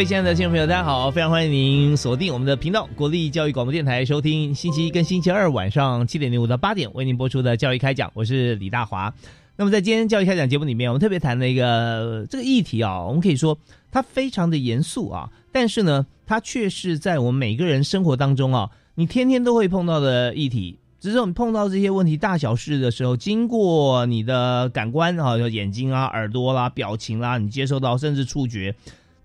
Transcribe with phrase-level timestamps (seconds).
[0.00, 1.10] 各位亲爱的听众朋友，大家好！
[1.10, 8.10] 非常欢迎您锁定我们的频道——国立教育广播电台，收听星期一跟星期二晚上七点零五到八点为您播出的教育开讲。
[8.14, 9.12] 我是李大华。
[9.56, 13.58] 那么在今天教育开讲节目里面，我们特别谈了一个这个议题啊，我们可以说
[13.92, 20.78] 它非常的严肃啊，但是呢，它却是在我们每个人生活当中啊，你天天都会碰到的议题。
[20.98, 28.74] 只是我们碰到这些问题大小事的时候，经过你的感官啊，眼睛啊、耳朵啦、表情啦，你接受到甚至触觉。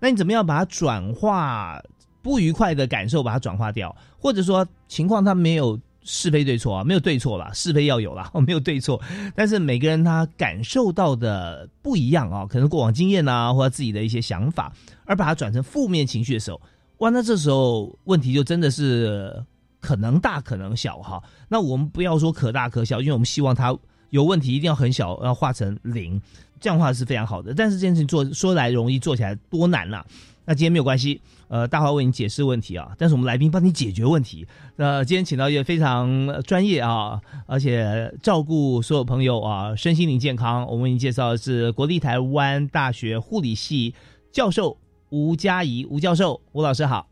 [0.06, 1.82] 那你怎么样把它转化
[2.22, 3.92] 不愉快的感受，把它转化掉？
[4.16, 9.02] 或者说情况它没有是非对错啊，没有对错啦，是非要有啦， 没有对错。
[9.34, 14.72] 但是每个人他感受到的不一样啊，可能过往经验啊，或者自己的一些想法，
[15.06, 16.60] 而把它转成负面情绪的时候，
[16.98, 19.44] 哇，那这时候问题就真的是
[19.80, 21.20] 可能大可能小哈。
[21.48, 23.76] 那我们不要说可大可小，因为我们希望它
[24.10, 26.20] 有问题一定要很小，要化成零。
[26.58, 30.02] 这样的话是非常好的，但是这件事情做说来容易，做起来多难呐。
[30.46, 34.46] 那今天没有关系，呃，大华为你解释问题啊，但是我们来宾帮你解决问题。
[34.76, 40.64] 那今天请到一位非常专业啊，而且照顾所有朋友啊身心灵健康。
[40.66, 43.94] 我们为你介绍的是国立台湾大学护理系
[44.32, 44.78] 教授
[45.10, 47.06] 吴佳怡，吴教授，吴老师好。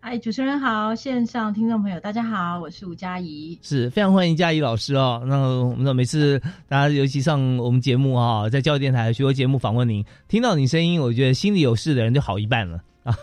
[0.00, 5.22] 哎，主持人好，线上听众朋友大家好，我是吴佳怡，是非常欢迎佳怡老师哦。
[5.26, 13.14] 那我们每次大家尤其上我们节目啊，在教育电台学播节目访问您，听到你声音，我觉得心里有事的人就好一半了啊。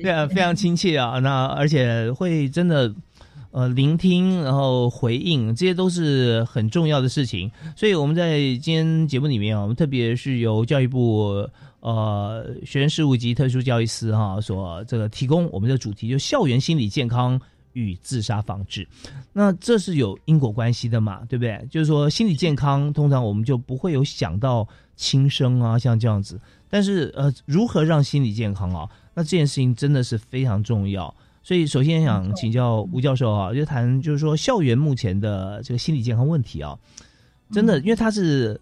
[0.00, 1.18] 对啊，非常亲切啊。
[1.18, 2.94] 那而且会真的
[3.50, 7.50] 呃聆听，然后回应，这些都是很重要的事情。
[7.74, 11.48] 所以我们在今天节目里面啊，我们特别是由教育部。
[11.80, 17.40] 呃，学生事务及特殊教育司哈所这个提供我们的主题就校园心理健康
[17.74, 18.88] 与自杀防治，
[19.32, 21.64] 那这是有因果关系的嘛，对不对？
[21.70, 24.66] 就是说心理健康通常我们就不会有想到
[24.96, 26.40] 轻生啊，像这样子。
[26.68, 28.88] 但是呃，如何让心理健康啊？
[29.14, 31.14] 那这件事情真的是非常重要。
[31.42, 36.76] 所以首先想请教吴教授啊，就谈就是说校园目前的这个心理健康问题啊，
[37.52, 38.60] 真的，因为他是。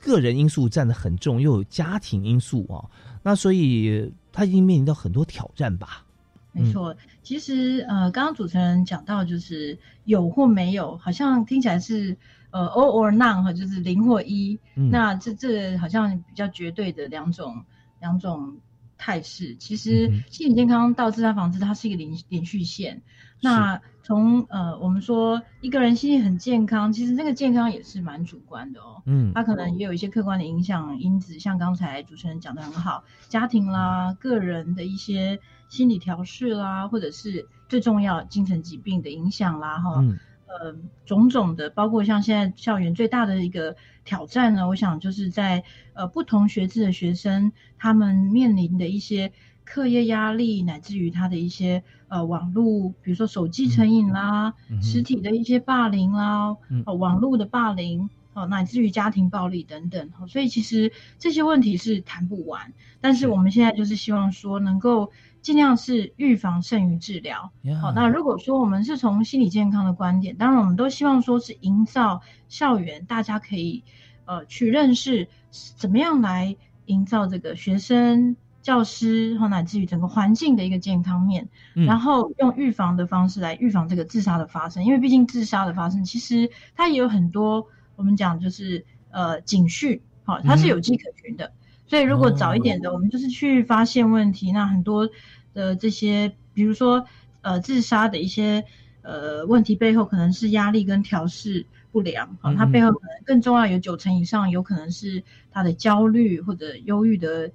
[0.00, 2.84] 个人因素占的很重，又有家庭因素啊，
[3.22, 6.04] 那所以他已经面临到很多挑战吧。
[6.52, 12.16] 没错，其实呃，刚刚主持人讲到就是有或没有，好像听起来是
[12.50, 14.58] 呃 all or none 哈，就是零或一。
[14.74, 17.62] 那这这好像比较绝对的两种
[18.00, 18.56] 两种
[18.98, 19.56] 态势。
[19.56, 23.00] 其实心理健康到自杀防治，它是一个连连续线。
[23.40, 29.00] 那从呃，我们说一个人心理很健康，其实这个健康也是蛮主观的哦。
[29.06, 35.38] 嗯，他可能也有一些客观的影响因子，像刚才主持人讲的很好，家庭啦、个人的一些
[35.68, 40.04] 心理调试啦，或者是最重要精神疾病的影响啦，哈，
[40.48, 49.32] 呃，种种的，包括像现在校园最大的一个挑战呢，我想就是在呃不同学制的学生，他们面临的一些。
[49.70, 62.72] 课业压力，乃至于他的一些呃网络，比如说手机成瘾啦，实体的一些霸凌啦，呃网络的霸凌，哦乃至于家庭暴力等等，所以其实这些问题是谈不完。
[63.02, 67.52] 但是我们现在就是希望说，能够尽量是预防胜于治疗。
[67.80, 73.82] 好，那如果说我们是从心理健康的观点，当然我们都希望说是营造校园，大家可以
[74.24, 76.56] 呃去认识怎么样来
[76.86, 78.36] 营造这个学生。
[78.60, 91.50] 教师和乃至于整个环境的一个健康面，然后用预防的方式来预防这个自杀的发生，因为毕竟自杀的发生其实它也有很多我们讲就是呃警讯，好，它是有迹可循的。
[91.88, 95.10] 所以如果早一点的，我们就是去发现问题，那很多
[95.54, 97.04] 的这些，比如说
[97.40, 98.64] 呃自杀的一些
[99.02, 101.66] 呃问题背后，可能是压力跟调试。
[101.90, 107.50] 不良啊，它背后可能更重要有九成以上有可能是他的焦虑或者忧郁的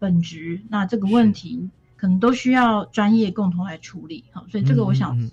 [0.00, 0.60] 本质。
[0.68, 4.24] 那这个问题可能都需要专业共同来处理。
[4.30, 5.28] 好，所以这个我想是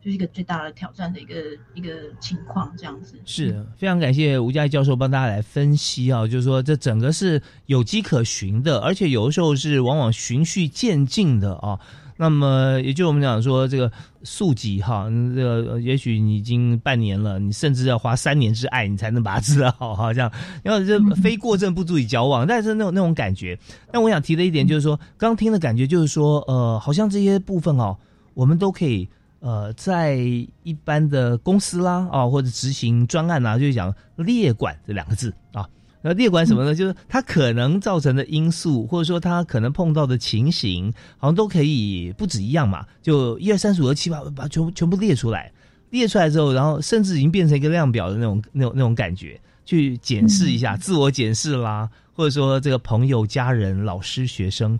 [0.00, 1.34] 就是一个最大的挑战的一个
[1.74, 3.18] 一个情况，这样子。
[3.24, 11.78] 是非常感谢吴佳怡教授帮大家来分析啊，就是说这整个是有迹可循的，而且有的时候是往往循序渐进的啊。
[12.20, 13.90] 那么，也就我们讲说，这个
[14.24, 20.28] 速记哈，这个也许你已经半年了，你甚至要花三年之爱，你才能把它治得好，好像，
[20.64, 23.56] 然后这非过正不足以矫枉，但是那种那种感觉。
[23.92, 27.96] 那我想提的一点就是说，刚听的感觉就是说，呃，好像这些部分哦，
[28.34, 35.64] 我们都可以，呃，在一般的公司啦啊，或者执行专案啊，就讲列管这两个字啊。
[36.00, 36.74] 那列管什么呢？
[36.74, 42.86] 就是它可能造成的因素，或者说它可能碰到的情形，好像都可以不止一样嘛。
[43.02, 45.50] 就一二三四五六七八，把全全部列出来。
[45.90, 54.78] 列出来之后，然后甚至已经变成一个量表的那种、那种、那种感觉，去检视一下，自我检视啦，或者说这个朋友、家人、老师、学生，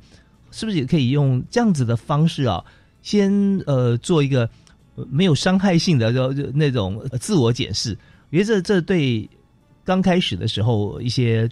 [0.53, 2.65] 是不是也可以用这样子的方式啊？
[3.03, 3.33] 先
[3.67, 4.49] 呃做一个
[5.11, 7.99] 没有伤害性的就就那种自我检视，
[8.31, 9.29] 我觉得这这对。
[9.89, 11.49] 刚开始的时候，一些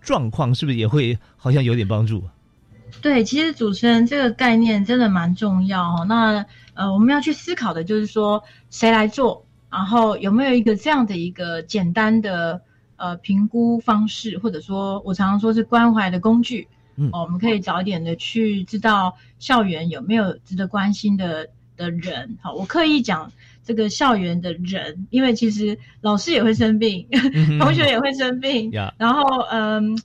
[0.00, 2.20] 状况是不是也会好像有点帮助？
[3.00, 6.04] 对，其实主持人这个概念真的蛮重要哦。
[6.08, 6.44] 那
[6.74, 12.60] 呃，我们要去思考的就是说，谁来做，然后有没有一个这样的一个简单的
[12.96, 16.66] 呃评估方式，或者说我常常说是关怀的工具。
[16.96, 22.36] 嗯，我们可以早一点的去知道校园有没有值得关心的的人。
[22.42, 23.30] 好，我刻意讲。
[23.62, 27.06] 这个校园的人，因为其实老师也会生病，
[27.60, 29.96] 同学也会生病，然后嗯，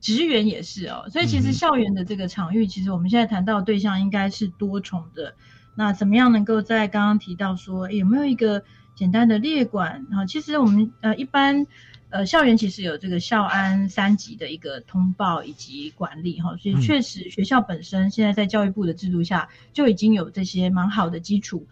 [0.00, 5.34] 职员也是哦，所以其实校园的这个场域，其实我们现在谈到对象应该是多重的。
[5.74, 8.62] 那怎么样能够在刚刚提到说有没有一个
[8.94, 10.24] 简单的列管啊？
[10.26, 11.66] 其实我们呃一般
[12.08, 21.66] 呃校园其实有这个校安三级的一个通报以及管理哈，所以确实学校本身现在在教育部的制度下就已经有这些蛮好的基础。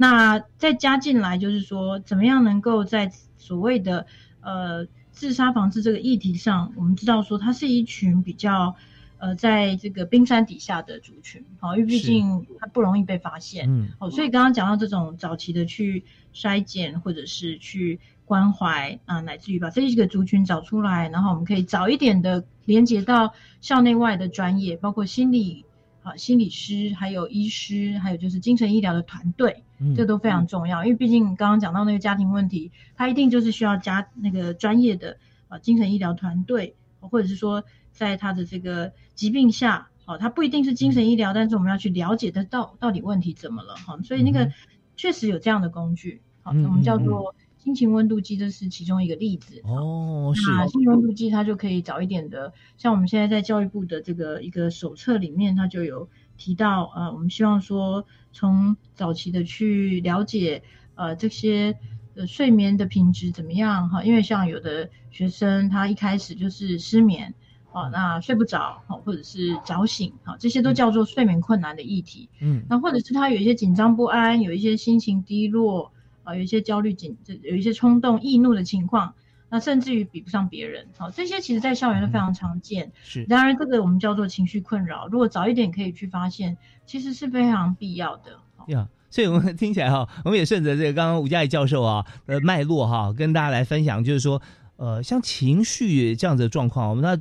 [0.00, 4.06] 那再加进来，就是说，怎么样能够在所谓的
[4.40, 8.74] 呃自杀防治这个议题上，我们知道说，它是一群比较
[9.18, 25.66] 呃在这个冰山底下的族群，好，因为毕竟它不容易被发现，嗯，哦，所以刚刚讲到这种早期的去筛检或者是去关怀啊，乃至于把这一个族群找出来，然后我们可以早一点的连接到校内外的专业，包括心理。
[26.10, 29.62] 好，心理师，还有医师，还有就是精神医疗的团队，
[29.94, 30.84] 这都非常重要。
[30.84, 37.62] 因为毕竟刚刚讲到那个家庭问题，他一定就是需要加那个专业的啊精神医疗团队，或者是说
[37.92, 43.96] 在他的这个疾病下，好，他不一定是精神医疗，但是我们要去了解他到到底问题怎么了，哈。
[44.02, 44.50] 所以那个
[44.96, 47.36] 确实有这样的工具，好，我们叫做。
[47.62, 49.60] 心情温度计这是其中一个例子。
[49.64, 50.42] 哦，是。
[50.70, 56.08] 心情温度计它就可以早一点的，像我们现在在教育部的这个一个手册里面，它就有
[56.38, 60.62] 提到，呃，我们希望说从早期的去了解，
[60.94, 61.76] 呃，这些
[62.14, 67.34] 呃睡眠的品质怎么样哈，因为像有的学生他一开始就是失眠，
[67.72, 75.92] 哦，那睡不着，好，或者是早醒，好，这些都叫做睡眠困难的议题，嗯，那或者是他有一些紧张不安，有一些心情低落。
[76.30, 79.12] 啊，有一些焦虑、紧，这有一些冲动、易怒的情况，
[79.48, 80.86] 那甚至于比不上别人。
[80.96, 82.92] 好，这些其实在校园都非常常见。
[83.02, 85.08] 是，当然这个我们叫做情绪困扰。
[85.08, 86.56] 如果早一点可以去发现，
[86.86, 88.38] 其实是非常必要的。
[88.68, 94.40] 呀，所以我们听起来哈，我们也顺着这个刚刚吴佳怡教授啊的脉络哈，跟大家来分享，就是说，
[94.76, 97.20] 呃，像情绪这样子的状况，我们那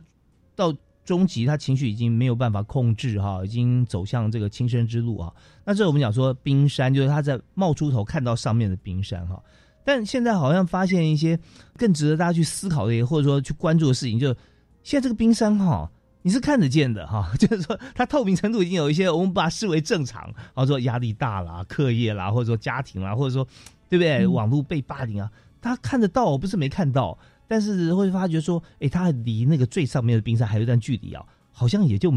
[0.55, 0.75] 到。
[1.09, 5.33] 终极，他情绪已经没有办法控制哈，已经走向这个轻生之路啊。
[5.65, 9.41] 那这我们讲说冰山，就是他在冒出头看到上面的冰山哈。
[9.83, 11.39] 但现在好像发现一些
[11.75, 14.27] 更值得大家去思考的，或者说去关注的事情，就
[14.83, 15.89] 现在这个冰山哈，
[16.21, 23.43] 你是看得见的哈， 就是说它透明程度已经有一些，我们把它视为正常，然后说压力大啦、课业啦，或者说家庭啦，或者说
[23.89, 24.27] 对不对？
[24.27, 27.17] 网络被霸凌啊，他看得到，不是没看到。
[27.49, 32.13] 但是会发觉说，哎，它离那个最上面的冰山还有一段距离啊，好像也就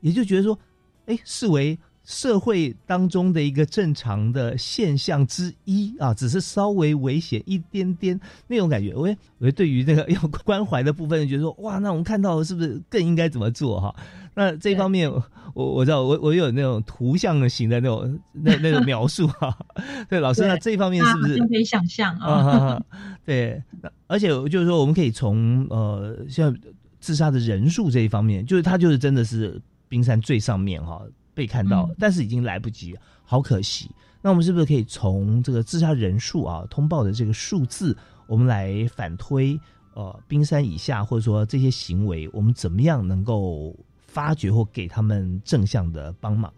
[0.00, 0.58] 也就觉得说，
[1.06, 8.92] 哎，视为社会当中的一个正常的现象之一啊，只是稍微危险一点点那种感觉。
[8.92, 9.08] 我
[9.38, 13.94] 我对于那个要关怀的部分，觉得说，哇，那我们看到是不是更应该怎么做哈？
[14.34, 15.22] 那这方面，我
[15.54, 19.56] 我知道，我我有那种图像型的那种那那种描述哈。
[20.08, 22.82] 对，老师，那这方面是不是可以想象啊？
[23.24, 23.62] 对，
[24.06, 26.56] 而且就是说，我们可以从呃，像
[26.98, 31.02] 自杀的人数这一方面，就是他就是真的是冰山最上面哈
[31.34, 33.90] 被看到，但是已经来不及，好可惜。
[34.22, 37.96] 那我们是不是可以从这个自杀人数啊通报的这个数字，
[38.26, 39.58] 我们来反推
[39.94, 43.76] 呃冰山以下或者说这些行为，我们怎么样能够
[44.12, 46.52] 发掘或给他们正向的帮忙？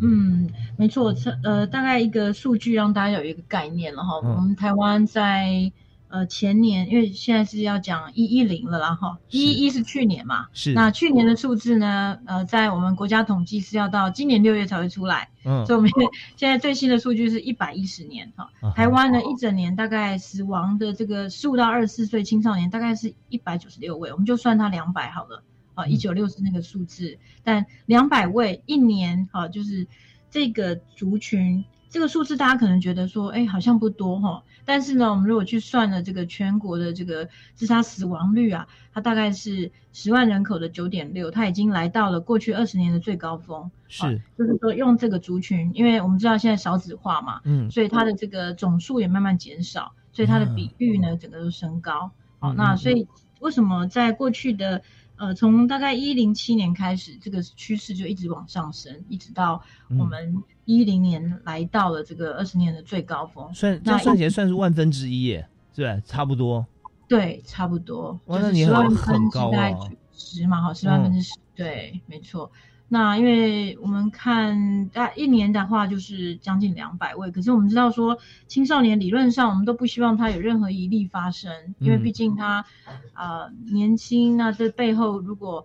[0.00, 1.12] 嗯，没错，
[1.42, 4.18] 呃，大概一个数据让大家有一个概念了哈。
[4.18, 5.72] 我们台湾在
[6.08, 15.90] 呃前年，因为现在是要讲一一零了啦哈，一一是去年嘛，是那去年的数字呢，呃，在我们国家统计是要到今年六月才会出来，嗯，所以我们
[16.36, 25.42] 现在最新的数据是一百一十年哈，台湾呢一整年大概死亡的这个十五到二十四岁青少年大概是一百九十六位，我们就算他两百好了。
[25.74, 29.86] 啊，一九六是那个数字，但两百位一年，哈，就是
[30.30, 34.42] 这个族群，这个数字大家可能觉得说，哎，好像不多哈。
[34.64, 43.68] 但是呢，我们如果去算了这个全国的这个自杀死亡率啊，它大概是十万人口的九点六，它已经来到了过去二十年的最高峰。
[43.88, 52.12] 是，就是说用这个族群，因为我们知道现在少子化嘛，嗯，所以它的这个总数也慢慢减少，所以它的比率呢，整个都升高。
[52.38, 53.08] 好，那所以
[53.40, 54.82] 为什么在过去的
[55.22, 63.54] 呃，从大概一零七年开始，这个趋势就一直往上升，一直到我们一零年来到了这个二十年的最高峰。
[63.54, 66.66] 算那算起来算是万分之一耶，对，差不多。
[67.06, 68.18] 对，差不多。
[68.24, 69.76] 万分之大概
[70.12, 72.50] 十嘛，哈，十万分之十，对，没错。
[72.92, 77.30] 那因为我们看大一年的话，就是将近两百位。
[77.30, 78.18] 可是我们知道说，
[78.48, 82.66] 青少年理论上我们都不希望他有任何一例发生，因为毕竟他
[83.14, 84.36] 啊年轻。
[84.36, 85.64] 那这背后如果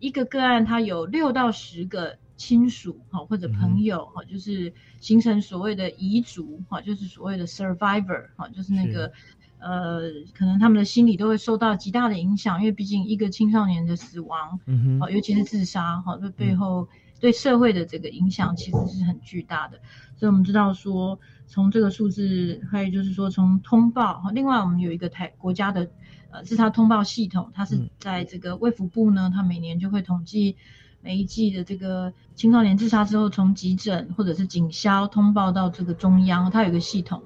[0.00, 9.10] 一个个案他有六到十个亲属哈或者朋友哈，就是形成所谓的遗族哈，就是所谓的 survivor 哈，就是那个。
[9.58, 10.02] 呃，
[10.34, 16.86] 可能他们的心理都会受到极大的影响，因为毕竟一个青少年的死亡，嗯哼，尤其是自杀，哈，这背后
[17.20, 19.80] 对社会的这个影响其实是很巨大的。
[20.16, 25.88] 所以我们知道说，从这个数字，还有就是说从通报，哈，另外我们有一个台国家的
[26.30, 30.56] 呃自杀通报系统，它是在这个卫福部呢，它每年就会统计
[31.00, 37.22] 每一季的这个青少年自杀之后，从急诊或者是警消通报到这个中央，它有一个系统。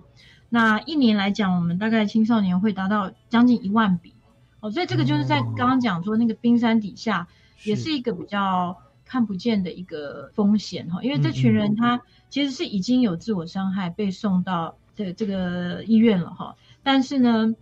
[0.53, 4.15] 那一年来讲，我们大概青少年会达到将近一万笔，
[4.59, 7.29] 哦，所以这个就是在刚刚讲说那个冰山底下，
[7.63, 17.55] 也是一个比较看不见的一个风险哈，因为这群人他其实是已经有自我伤害，被送到这这个医院了哈，但是呢，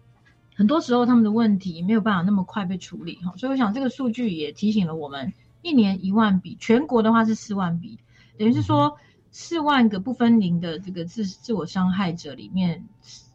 [0.56, 7.98] 很多时候他们的问题没有办法那么快被处理哈，所以我想这个数据也提醒了我们，一年一万笔，全国的话是四万笔，
[8.38, 8.96] 等于是说。
[9.30, 12.84] 四万个不分龄的这个自自我伤害者里面，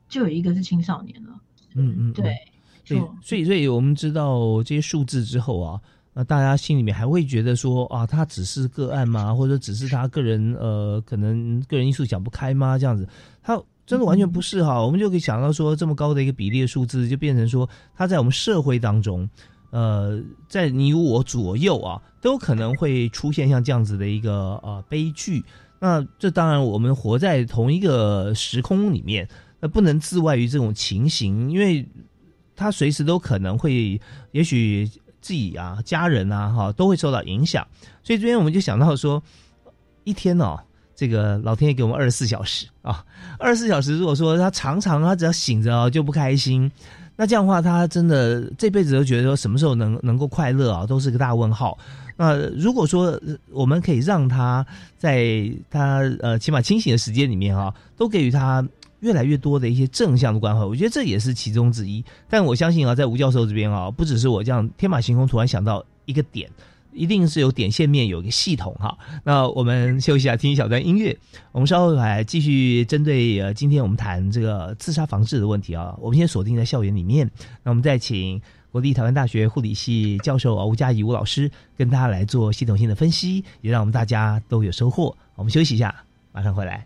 [0.09, 1.29] 就有一个是青少年了。
[1.75, 2.35] 嗯嗯，对，
[2.83, 5.81] 所以所以所以我们知道这些数字之后啊，
[6.13, 9.33] 那大家心里面还会觉得说啊，他只是个案吗？
[9.33, 12.77] 或者只是他个人呃，可能个人因素想不开吗？
[12.77, 13.07] 这样子，
[13.41, 14.83] 他真的完全不是哈。
[14.83, 19.27] 我们就可以想到说，这么高的一个比例的数字，就变成说他在我们社会当中，
[19.71, 25.43] 呃，在你我左右啊，都可能会出现像这样子的一个呃悲剧。
[25.83, 29.27] 那这当然，我们活在同一个时空里面，
[29.59, 31.85] 那不能自外于这种情形，因为
[32.55, 33.99] 他随时都可能会，
[34.31, 37.67] 也许自己啊、家人啊，哈，都会受到影响。
[38.01, 39.21] 所以这边我们就想到说，
[40.05, 40.57] 一天哦，
[40.95, 43.03] 这个老天爷给我们二十四小时啊，
[43.37, 46.71] 二十四小时，如果说他常常他只要醒着就不开心，
[47.15, 51.77] 那这样的话，他真的这辈子都觉得说什么时候能能够快乐啊，都是个大问号。
[52.15, 53.19] 那如果说
[53.51, 54.65] 我们可以让他
[54.97, 58.67] 在他呃起码清醒的时间里面啊，都给予他
[58.99, 62.03] 越来越多的一些正向的关怀，我觉得这也是其中之一。
[62.29, 66.49] 但我相信啊，在吴教授这边啊，不只是我这样天马行空突然想到一个点，
[66.93, 68.97] 一定是有点线面有一个系统哈。
[69.23, 71.17] 那我们休息一下，听一小段音乐，
[71.51, 77.29] 我们稍后来继续针对呃今天我们谈这个自杀防治的问题啊，我们先锁定在校园里面，
[77.63, 78.41] 那我们再请。
[78.73, 85.15] 国立台湾大学护理系教授吴佳怡吴老师跟他来做系统性的分析，也让我们大家都有收获。
[85.35, 85.93] 我们休息一下，
[86.31, 86.83] 马上回来。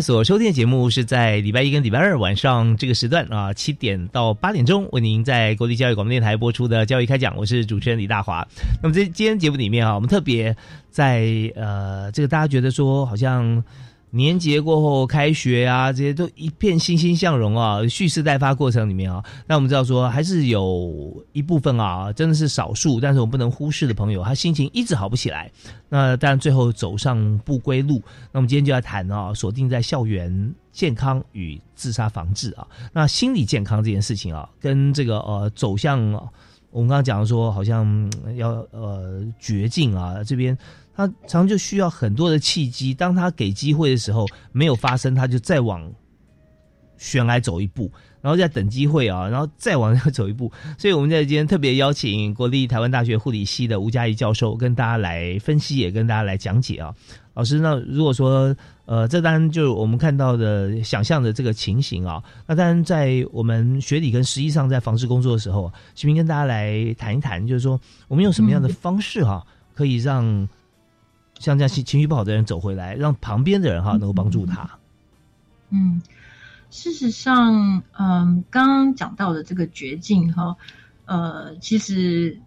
[0.00, 8.46] 所收听的节目是在礼拜一跟礼拜二晚上这个时段啊，七点到八点钟为您在国立教育广播电台播出的教育开讲，我是主持人李大华。
[8.82, 10.56] 那么这今天节目里面啊，我们特别
[10.90, 13.62] 在呃这个大家觉得说好像。
[14.10, 25.50] 年节过后开学啊，这些都一片欣欣向荣啊，蓄势待发过程里面啊，那我们知道说还是有一部分啊，真的是少数，但是我们不能忽视的朋友，他心情一直好不起来，
[25.90, 28.02] 那但最后走上不归路。
[28.32, 36.00] 那我们今天就要谈啊，锁定在校园健康与自杀防治啊，那心理健康这件事情啊，跟这个呃走向
[36.70, 40.56] 我们刚刚讲说好像要呃绝境啊这边。
[40.98, 45.88] 他常就需要很多的契机，当他给机会的时候没有发生，他就再往
[46.96, 47.88] 悬崖走一步，
[48.20, 50.50] 然后再等机会啊，然后再往下走一步。
[50.76, 56.92] 所以我们在今天特别邀请国立台湾大学护理系的吴嘉怡教授跟大家来分析，也跟大家来讲解啊。
[57.34, 58.52] 老师，那如果说
[58.86, 70.48] 呃，这单就是我们看到的想象的这个情形啊，那当然在我们学理跟实际上在防治工作的时候，徐明跟大家来谈一谈，就是说我们用什么样的方式哈，可以让
[71.38, 74.68] 像这样情情绪不好的人走回来，让旁边的人哈能够帮助他。
[75.70, 76.02] 嗯，
[76.70, 80.56] 事实上，嗯，刚刚讲到的这个绝境哈，
[81.04, 82.40] 呃，其实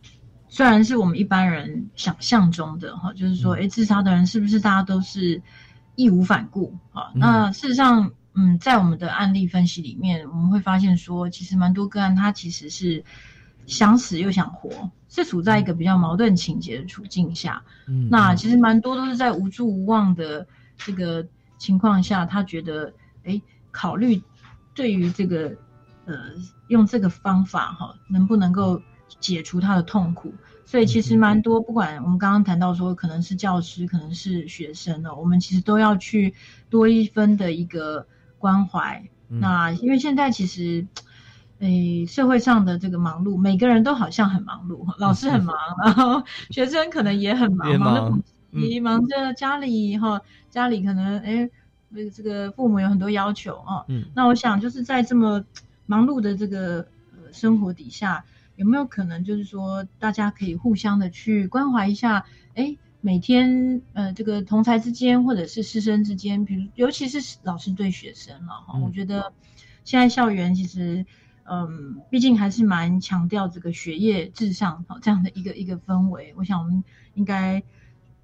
[0.50, 5.42] 虽然是我们一般人想象中的哈，就是说，哎，自杀的人是不是大家都是
[5.96, 7.12] 义无反顾啊？
[7.16, 13.04] 那事实上，嗯，在我们的案例分析里面，我们会发现说，其实蛮多个案他其实是
[13.66, 14.92] 想死又想活。
[15.14, 21.28] 是处在一个比较矛盾情节的处境下，嗯，那其实蛮多都是在无助无望的这个
[21.58, 22.94] 情况下，他觉得，
[23.26, 23.42] 哎，
[23.72, 24.22] 考虑
[24.74, 25.54] 对于这个，
[26.06, 26.16] 呃，
[26.70, 28.82] 用这个方法哈，能不能够
[29.20, 30.34] 解除他的痛苦？
[30.66, 36.34] 所以其实蛮多，不管我们刚刚谈到说，可能是教师，可能是学生呢，我们其实都要去
[36.70, 39.04] 多一分的一个关怀。
[39.28, 40.88] 那因为现在其实。
[41.62, 50.20] 诶，社会上的这个忙碌，每个人都好像很忙碌，老师很忙， 然后学生可能也很忙，忙着补习，忙着家里哈，
[50.50, 51.50] 家里可能诶，
[51.94, 53.86] 这个这个父母有很多要求啊。
[53.90, 55.46] 嗯，那我想就是在这么
[55.86, 62.26] 忙碌的这个呃生活底下，有没有可能就是说大家可以互相的去关怀一下？
[62.56, 69.32] 诶，每天呃这个同才之间或者是师生之间，比如尤其是老师对学生了哈，我觉得
[69.84, 71.06] 现在校园其实。
[71.54, 76.34] 嗯，毕竟还是蛮强调这个学业至上哈，这样的一个一个氛围。
[76.38, 76.82] 我想我们
[77.14, 77.62] 应该，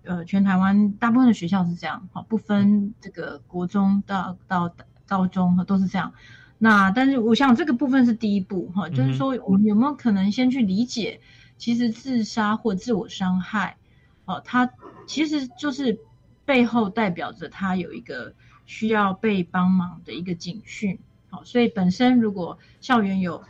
[0.04, 4.74] 呃，全台湾大部分的学校是这样哈，不分这个国中到到
[5.06, 6.14] 高中哈，都是这样。
[6.58, 11.20] 那但是我想这个部分是第一步哈，就是说我们有没有可能先去理解，
[11.58, 13.76] 其实自杀或自我伤害，
[14.24, 14.72] 哦，它
[15.06, 16.00] 其实就是
[16.46, 18.34] 背后代表着他有一个
[18.66, 20.98] 需要被帮忙的一个警讯。
[21.30, 23.44] 好，所以本身如果校园有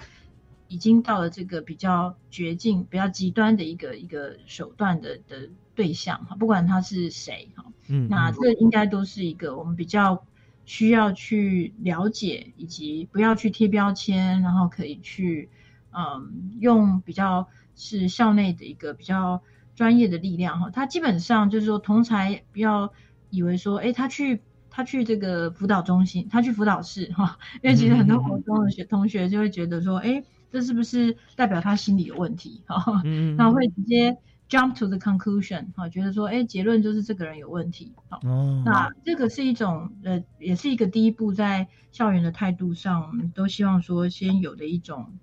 [0.68, 10.26] 已经到了这个比较绝境、比较极端的一个一个手段的的对象哈，不管他是谁哈，嗯，那这应该都是一个我们比较
[10.66, 15.50] 需要去了解，以及不要去贴标签，然后可以去
[15.92, 19.42] 嗯用比较是校内的一个比较
[19.76, 22.92] 专业的力量哈，他基本上就是说同才不要
[23.30, 24.42] 以为说哎他去。
[24.78, 33.02] 他去这个辅导中心，他去辅导室哈，因为其实很多国中的学同学就会觉得说，哎，这是不是代表他心理有问题哈？
[33.04, 34.16] 嗯，那会直接
[34.48, 37.92] jump to the conclusion 哈，觉得说，哎，结论就是这个人有问题。
[38.08, 38.20] 好，
[38.64, 45.18] 那这个是一种呃，也是一个第一步，在校园的态度上，我们都希望说先有的一种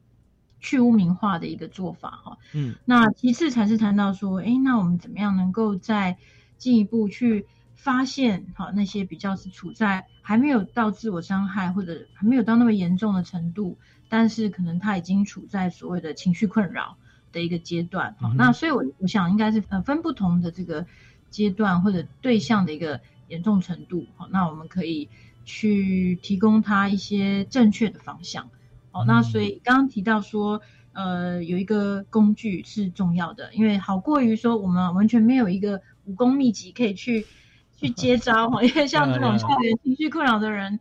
[0.59, 2.39] 去污名化的一个做法哈。
[2.55, 6.17] 嗯，那其次才是谈到说，哎，那我们怎么样能够再
[6.59, 7.47] 进一步去。
[7.85, 13.77] 发现哈那些比较是处在还没有到自我伤害或者还没有到那么严重的程度，
[14.09, 16.97] 但是可能他已经处在所谓的情绪困扰
[17.31, 18.33] 的一个阶段哈。
[18.39, 20.87] 那所以，我我想应该是呃分不同的这个
[21.29, 25.11] 阶段或者对象的一个严重程度好，那我们可以
[25.45, 28.49] 去提供他一些正确的方向。
[28.93, 30.63] 哦，那所以刚刚提到说
[30.95, 37.27] 呃有一个工具是重要的，因为好过于说我们完全没有一个武功秘籍可以去。
[37.77, 40.79] 去接招哈，因为 像这种校园情绪困扰的人，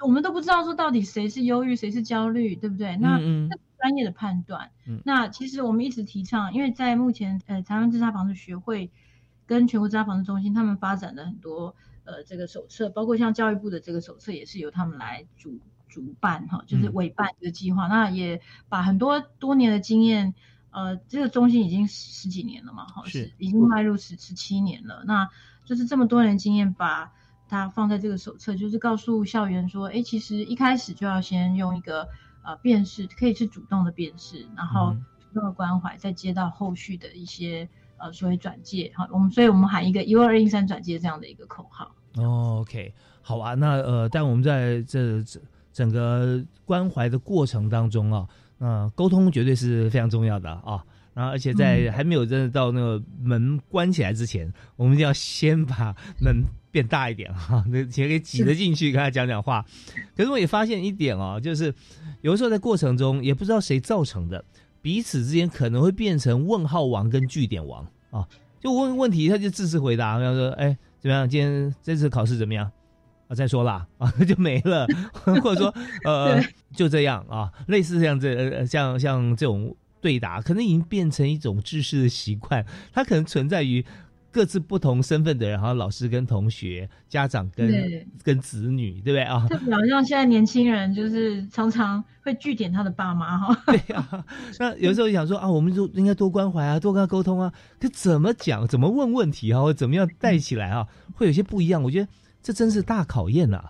[0.00, 2.96] 我们都不知道说到底谁是忧郁，谁是焦虑，对不对？
[2.96, 4.70] 那那专业的判断，
[5.04, 8.90] 那其实我们一直提倡，因为在目前呃台湾自杀防治学会
[9.46, 17.86] 跟全国自杀防治中心，他们发展的很多呃这个手册，包括像教育部的这个手册，也是由他们来主主办哈，就是委办这个计划。
[17.86, 20.34] 那也把很多多年的经验，
[20.70, 25.04] 呃，这个中心已经十十几年了嘛，哈，是已经迈入十十七年了。
[25.06, 25.28] 那
[25.66, 27.12] 就是这么多年经验，把
[27.48, 32.08] 它放在这个手册，就是告诉校园说，哎，其实一开始就要先用一个
[32.42, 38.90] 呃辨识，可以是主动的辨识，然后主动的关怀，再接到后续的一些呃所谓转介。
[38.94, 41.94] 好，我们所以我们喊一个一、二、一、三转介这样的一个口号。
[42.14, 48.26] 哦，OK，好啊，那呃，但我们在这整整个关怀的过程当中啊，
[48.56, 50.82] 那沟通绝对是非常重要的啊。
[51.16, 59.64] 然后，而且在还没有真的到那个门关起来之前，我们就要先把门变大一点哈，那才可以挤得进去跟他讲讲话。
[60.14, 61.72] 可是我也发现一点哦，就是
[62.20, 64.44] 有的时候在过程中也不知道谁造成的，
[64.82, 68.28] 彼此之间可能会变成问号王跟句点王啊。
[68.60, 71.26] 就问问题，他就自私回答，然后说：“哎，怎么样？
[71.26, 72.70] 今天这次考试怎么样？”
[73.28, 74.86] 啊，再说啦， 啊，就没了，
[75.42, 75.74] 或者说
[76.04, 76.38] 呃，
[76.76, 79.74] 就这样啊，类似像这呃像像这种。
[80.06, 83.84] 对答可能已经变成一种知识的习惯，它可能存在于
[84.30, 89.44] 各自不同身份的人，哈，老师跟同学、家长跟跟子女，对不对啊？
[89.48, 93.62] 特别好像现在年轻人就是常常会据点他的爸妈，哈。
[93.66, 94.24] 对啊，
[94.60, 101.82] 那有时候想说啊，我们就应该多关怀啊，多跟他沟通啊，可怎么讲，怎么问问题啊，或怎么样带起来啊，会有些不一样。
[101.82, 102.08] 我觉得
[102.40, 103.64] 这真是大考验呐。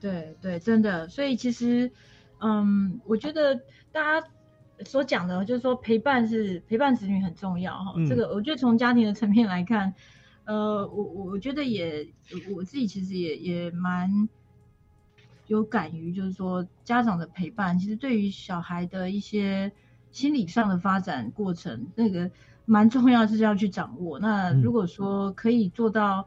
[0.00, 1.06] 对对，真的。
[1.08, 1.88] 所以其实，
[2.40, 3.54] 嗯，我觉得
[3.92, 4.26] 大家。
[4.84, 7.94] 所讲的，就是说陪伴是陪伴子女很重要哈。
[8.08, 9.92] 这个我觉得从家庭的层面来看，
[10.44, 12.08] 呃，我我我觉得也
[12.54, 14.28] 我自己其实也也蛮
[15.48, 19.70] 有感于，就是说家长的陪伴，其实对于小孩的一些
[20.10, 22.30] 心理上的发展过程，那个
[22.64, 24.18] 蛮重要，是要去掌握。
[24.18, 26.26] 那如果说可以做到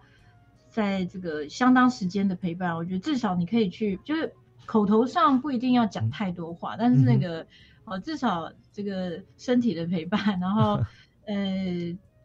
[0.69, 4.31] 在这个相当时间的陪伴，我觉得至少你可以去，就是
[4.65, 7.47] 口头上不一定要讲太多话，但是那个。
[7.86, 10.80] 哦，至少这个身体的陪伴，然后，
[11.28, 11.36] 呃，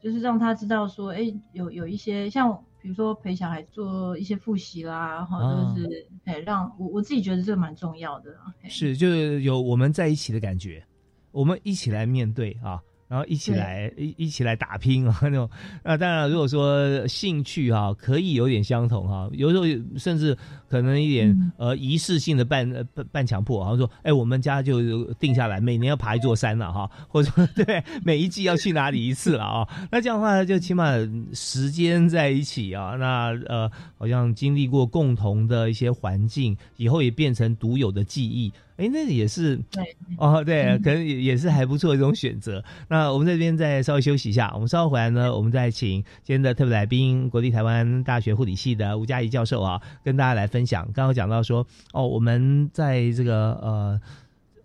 [0.01, 8.37] 就是让他知道说，哎，有有一些像，比如说陪小孩做一些复习啦，然后就是，哎，让我我自己觉得这个蛮重要的。
[8.68, 10.85] 是，就是有我们在一起的感觉，
[11.33, 12.81] 我们一起来面对啊。
[13.09, 15.49] 然后一起来一一起来打拼啊那种，
[15.83, 19.64] 那当然如果说兴趣哈可以有点相同哈，有时候
[19.99, 20.37] 甚至
[20.68, 30.92] 可能一点呃仪式性的半半半强迫，好像说哎我们家就定下来每年要爬一座山了哈， 或者说 对每一季要去哪里一次了啊，那这样的话就起码
[31.33, 38.53] 时间在一起啊，那呃好像经历过共同的一些环境，以后也变成独有的记忆。
[38.78, 42.64] 哎，那也是对哦，对，可能也也是还不错的一种选择。
[42.88, 50.84] 那我们这边再稍微休息一下，我们稍后回来呢，我们再请今天的特别来宾，国立台湾大学护理系的吴佳怡教授啊，跟大家来分享。
[50.94, 54.00] 刚刚讲到说，哦，我们在这个呃。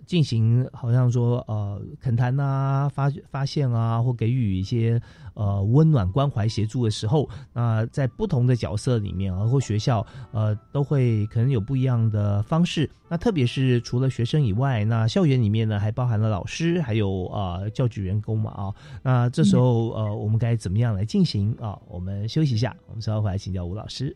[0.06, 5.02] 进行好像说呃恳谈啊发发现啊或给予一些
[5.34, 12.89] 呃温暖关怀协助的时候，那在不同的角色里面啊或学校呃都会可能有不一样的方式。
[13.10, 18.74] 那特别是除了学生以外，那校园里面呢还包含了老师还有呃教职员工嘛啊。
[19.04, 21.80] 那这时候呃我们该怎么样来进行啊？
[21.88, 24.16] 我们休息一下，我们稍后回来请教吴老师。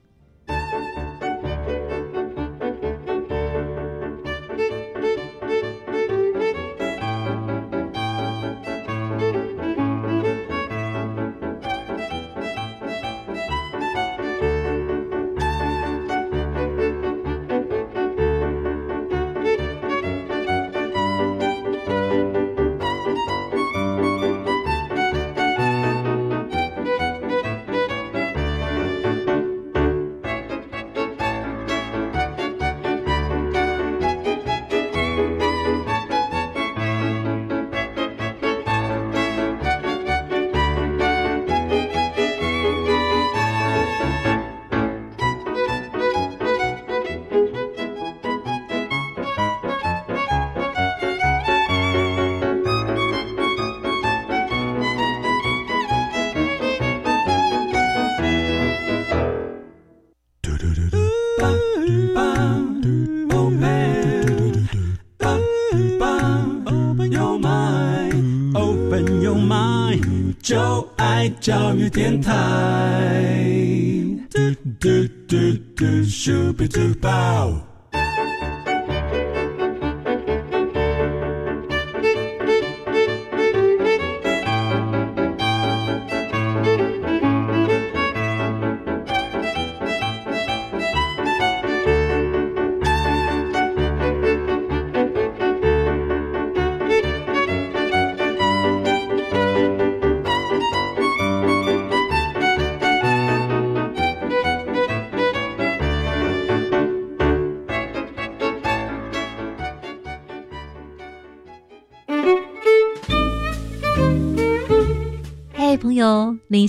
[71.97, 72.86] 电台。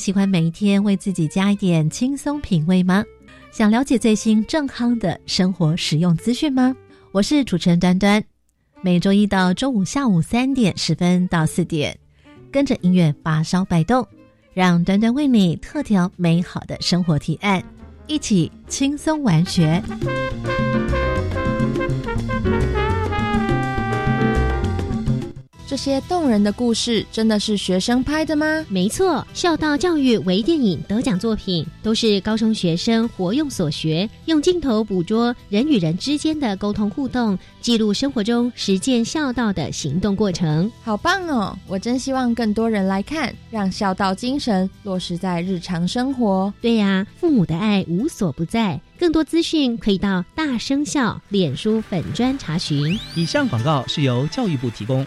[0.08, 3.04] 喜欢每一天为自己加一点轻松品味吗？
[3.50, 6.74] 想了解最新正康的生活实用资讯吗？
[7.12, 8.24] 我是主持人端端，
[8.80, 11.94] 每周一到周五下午三点十分到四点，
[12.50, 14.08] 跟着音乐发烧摆动，
[14.54, 17.62] 让端端为你特调美好的生活提案，
[18.06, 19.82] 一起轻松玩学。
[25.68, 28.64] 这些动人的故事真的是学生拍的吗？
[28.70, 40.72] 没错，孝道教育微电影得奖作品都是高中学生活用所学，用镜头捕捉人与人之间的沟通互动，记录生活中实践孝道的行动过程。
[40.82, 41.54] 好棒哦！
[41.66, 46.50] 我真希望更多人来看，让孝道精神落实在日常生活。
[46.62, 48.80] 对呀，父母的爱无所不在。
[48.98, 52.98] 更多资讯可以到大生孝脸书粉专查询。
[53.14, 55.06] 以上广告是由教育部提供。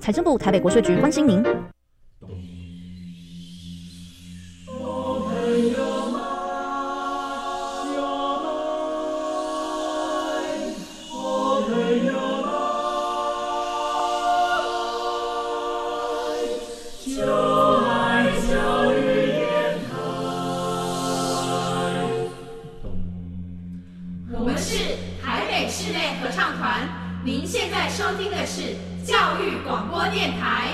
[0.00, 1.42] 财政部台北国税局关心您。
[30.06, 30.70] 播电台。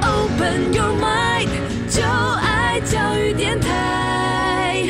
[0.00, 1.48] Open your mind，
[1.90, 4.86] 就爱教育电台。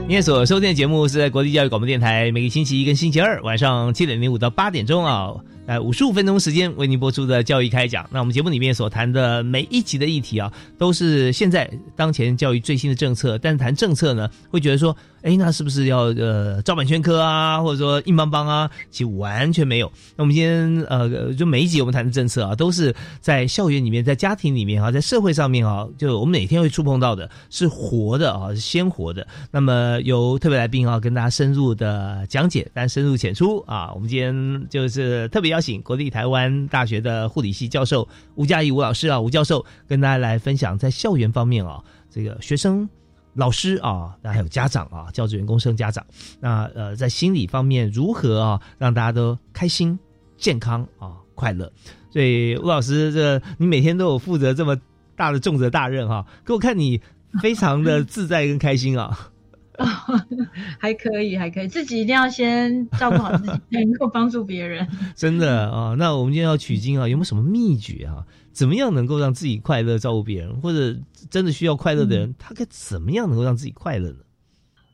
[0.00, 5.34] 今天所收听的节目是在国际教育广播电台，每个星期一跟星期二晚上七点零五到八点钟啊。
[5.68, 8.08] 呃，五十五分钟时间为您播出的教育开讲。
[8.10, 13.36] 那我们节目里面所谈的每一集的议题啊，都是现在当前教育最新的政策。
[13.36, 18.70] 但是谈政策呢，会觉得说，哎，那是不是要呃照本宣科啊，或者说硬邦邦啊？
[18.90, 19.90] 其实完全没有。
[20.14, 29.26] 那我们今天呃，就每一集我们谈的政策啊，都是在校园里面、在家庭里面啊、在社会上面啊，就我们每天会触碰到的，是活的啊，是鲜活的。
[29.50, 33.92] 那么由特别来宾啊，跟大家深入的讲解，但深入浅出啊。
[33.92, 35.48] 我们今天就是特别。
[35.48, 42.86] 邀请国立台湾大学的护理系教授吴嘉怡吴老师啊，吴教授跟大家来分享在校园方面啊，这个学生、
[43.38, 46.04] 老师啊，那还有家长啊，教职员工生家长，
[46.40, 49.96] 那呃，在心理方面如何啊，让大家都开心、
[50.36, 51.72] 健康啊、快乐。
[52.10, 54.76] 所以吴老师，这你每天都有负责这么
[55.14, 57.00] 大的重责大任哈，给我看你
[57.40, 59.30] 非常的自在跟开心啊。
[60.78, 64.86] 还可以，还可以，自己一定要先照顾好自己，才能够帮助别人。
[65.14, 68.26] 真的啊，那我们今天要取经啊，有没有什么秘诀啊？
[68.52, 70.98] 怎么样能够让自己快乐，照顾别人，或者
[71.30, 74.18] 真的需要快乐的人，他该怎么样能够让自己快乐呢？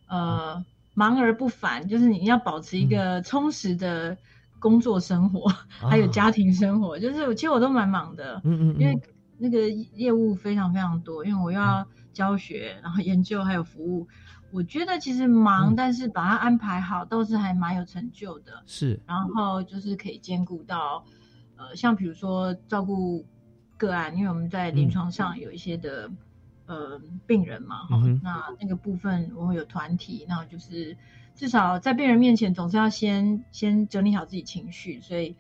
[0.09, 4.14] 呃，忙而不烦，就是你要保持一个充实的
[4.59, 6.99] 工作生活，还有家庭生活。
[6.99, 8.94] 就是其实我都蛮忙的，嗯嗯，因为
[9.38, 14.07] 那个业务非常非常多，因为我要教学，然后研究，还有服务。
[14.55, 18.62] 我觉得其实忙，但是把它安排好，倒是还蛮有成就的。
[18.67, 21.05] 是，然后就是可以兼顾到，
[21.57, 23.27] 呃，像比如说照顾
[23.77, 26.09] 个案，因为我们在临床上有一些的
[26.67, 30.97] 呃病人嘛，哈，那那个部分我们有团体，那就是
[31.35, 35.35] 至少在病人面前总是要先先整理好自己情绪，所以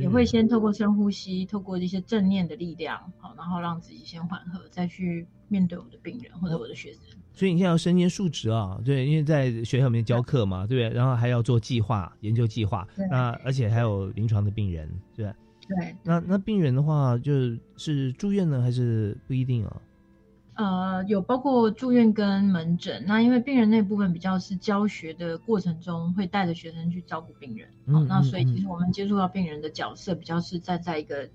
[0.00, 7.00] 也会先透过深呼吸，透过一些正念的力量，好，然后让自己先缓和，再去面对我的病人或者我的学生。
[7.32, 10.96] 所以你现在要身兼数职啊，对，因为在学校里面教课嘛，对不对？
[10.96, 15.34] 然后还要做计划、研究计划，那而且还有临床的病人，对吧？
[15.68, 15.96] 对。
[16.02, 17.32] 那那病人的话，就
[17.76, 19.80] 是住院呢，还是不一定啊？
[20.60, 23.02] 呃，有包括住院跟门诊。
[23.06, 31.26] 那因为病人那部分比较是教学的过程中会带着学生去照顾病人，好，那所以其实我们接触到病人的角色比较是站在一个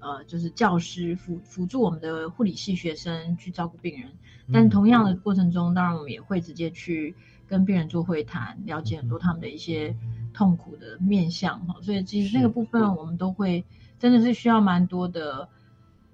[0.00, 4.10] 呃，就是教师辅辅助我们的护理系学生去照顾病人。
[4.52, 7.14] 但同样的过程中，当然我们也会直接去
[7.48, 9.96] 跟病人做会谈，了解很多他们的一些
[10.34, 11.74] 痛苦的面相哈。
[11.80, 13.64] 所以其实那个部分我们都会
[13.98, 15.48] 真的是需要蛮多的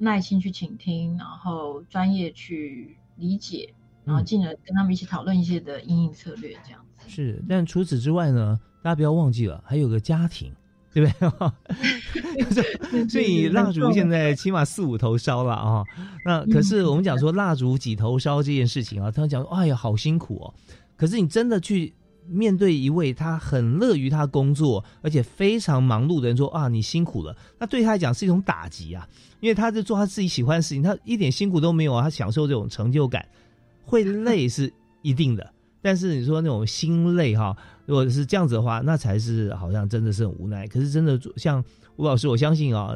[0.01, 3.73] 耐心去倾听，然后专业去理解，
[4.05, 7.09] 然后进而跟他们一起讨论一些的应应策略，这样子。
[7.09, 10.53] 是，但除此之外呢，大家不要忘记了，还有个家庭。
[10.93, 11.13] 对不
[12.91, 13.07] 对？
[13.09, 15.85] 所以蜡烛现在起码四五头烧了啊。
[16.25, 20.53] 那可是我们讲说蜡烛几头烧这件事情啊，他们讲哎呀好辛苦哦。
[20.97, 21.95] 可是你真的去
[22.29, 29.09] 面对一位他很乐于他工作，而且非常忙碌的人说啊你辛苦了，那对他来讲是一种打击啊。
[29.41, 33.27] 因为他在做他自己喜欢的事情，他一点辛苦都没有啊，他享受这种成就感，
[33.87, 35.51] 会累是一定的。
[35.81, 37.57] 但是你说那种心累哈，
[37.87, 40.67] 如果是这样子的话，那才是好像真的是很无奈。
[40.67, 41.65] 可是真的像
[41.97, 42.95] 吴老师，我相信啊，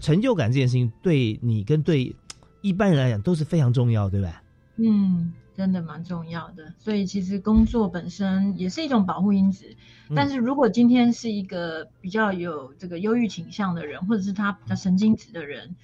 [0.00, 2.16] 成就感这件事情对你跟对
[2.62, 4.42] 一般人来讲都是非常重要，对吧？
[4.76, 6.74] 嗯，真的蛮重要的。
[6.78, 9.76] 所以其实工作本身也是一种保护因子。
[10.14, 15.74] 但是如果今天是一个比较有这个忧郁倾向的人，或者是他比较神经质的人。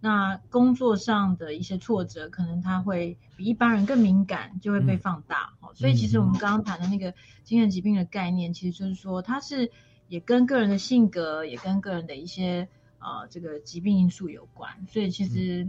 [0.00, 5.54] 那工作上的一些挫折，可能他会比一般人更敏感，就会被放大。
[5.74, 7.12] 所以其实我们刚刚谈的那个
[7.42, 9.72] 精神疾病的概念，其实就是说，它是
[10.06, 12.68] 也跟个人的性格，也跟个人的一些
[13.00, 14.86] 呃这个疾病因素有关。
[14.86, 15.66] 所以其实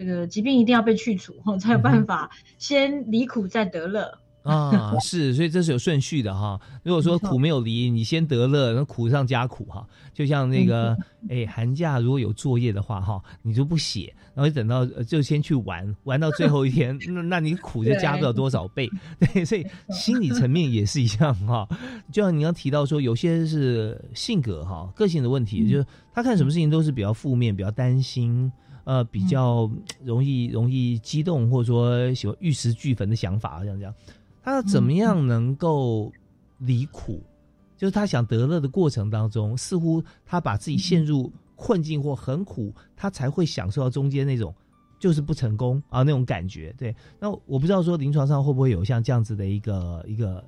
[0.00, 4.10] 这个疾病一定要被去除，才有办法先离苦再得乐。
[4.42, 6.58] 啊，是，所以这是有顺序的哈。
[6.82, 9.86] 如果说苦没有离，你先得乐，那苦上加苦哈。
[10.14, 10.96] 就像那个，
[11.28, 18.88] 哎，寒假如果有作业的话哈，你就不写，然后等到就先去玩，玩到最后一天， 那那你苦就加不了多少倍。
[19.20, 21.68] 对，所以心理层面也是一样哈。
[22.10, 28.50] 就像你刚提到说，有些是性格哈，个性的问题，就是他看什么事情都是比较负面，比较担心，
[28.90, 29.70] 呃，比较
[30.02, 33.94] 容易容易激动，或者说喜欢玉石俱焚的想法，这样这样。
[34.42, 36.12] 他怎么样能够
[36.58, 37.22] 离苦？
[37.76, 44.52] 就是他想得乐的过程当中，似乎他把自己陷入困境或很苦，他才会享受到中间那种
[44.98, 46.74] 就是不成功啊那种感觉。
[46.76, 50.44] 对，那我不知道说临床上会不会有像这样子的一个一个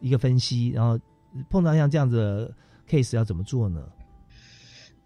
[0.00, 1.00] 一个分析，然后
[1.48, 2.54] 碰到像这样子的
[2.86, 3.82] case 要怎么做呢？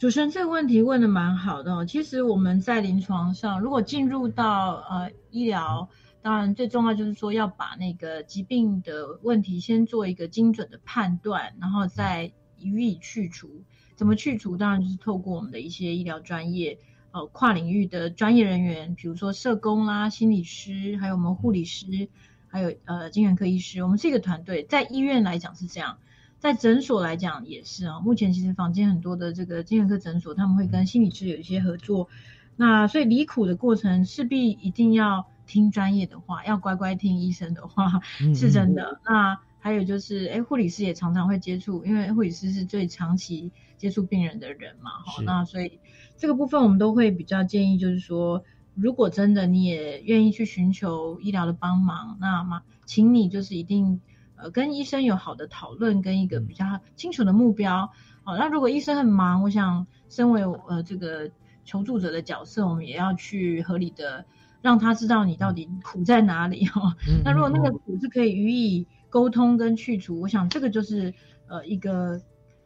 [0.01, 1.75] 主持人这个问题问的蛮好的。
[1.75, 5.91] 哦其实我们在临床上，如果进入到呃医疗。
[6.23, 13.63] 当然，最重要就是说要把那个疾病的问题先做一个精准的判断，然后再予以去除。
[13.95, 14.57] 怎么去除？
[14.57, 16.79] 当然就是透过我们的一些医疗专业，
[17.13, 22.09] 呃，跨领域的专业人员，比如说社工啦、心理师，还有我们护理师，
[22.49, 23.83] 还有呃精神科医师。
[23.83, 25.99] 我们是一个团队，在医院来讲是这样，
[26.41, 28.01] 在诊所来讲也是啊。
[28.01, 32.09] 目前其实坊间很多的这个精神科诊所，他们会跟心理师有一些合作。
[32.57, 35.27] 那所以离苦的过程势必一定要。
[35.47, 38.01] 听专业的话，要乖乖听医生的话，
[38.37, 39.01] 是真的。
[39.05, 44.93] 那还有就是，哎，护理师也常常会接触，因为护理师是最长期接触病人的人嘛。
[45.05, 45.81] 哈，那所以
[46.17, 48.45] 这个部分我们都会比较建议，就是说，
[48.77, 54.01] 如果真的你也愿意去寻求医疗的帮忙，那么请你就是一定
[54.43, 57.91] 呃跟医生有好的讨论，跟一个比较清楚的目标。
[58.23, 61.31] 好，那如果医生很忙，我想身为呃这个
[61.65, 64.25] 求助者的角色，我们也要去合理的。
[64.63, 66.95] 让他知道你到底苦在哪里哈。
[67.25, 71.15] 那如果那个苦是可以予以沟通跟去除，我想这个就是
[71.49, 72.21] 呃一个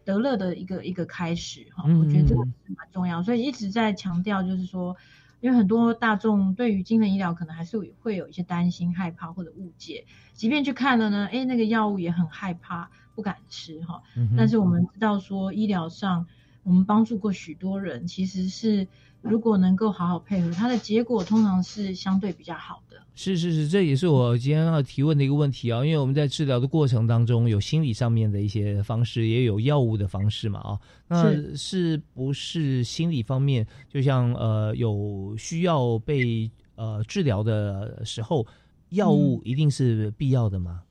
[0.05, 1.85] 得乐的一个一个开始哈。
[1.85, 4.97] 我觉得这个是蛮重要，所以一直在强调就是说，
[5.45, 14.03] 因为很多大众对于精神医疗可能还是会有一些担心、害怕或者误解，即便去看了呢，哎，那个药物也很害怕，不敢吃哈。
[14.39, 16.27] 但是我们知道说，医疗上
[16.63, 18.89] 我们帮助过许多人，其实是。
[19.25, 23.03] 如果能够好好配合，它的结果通常是相对比较好的。
[23.15, 30.79] 是是是，这也是我今天要提问的一个问题啊，因为我们在治疗的过程当中，有心理上面的一些方式，也有药物的方式嘛啊。
[31.09, 38.47] 那是不是心理方面，就像呃有需要被呃治疗的时候，
[38.91, 40.83] 药物一定是必要的吗？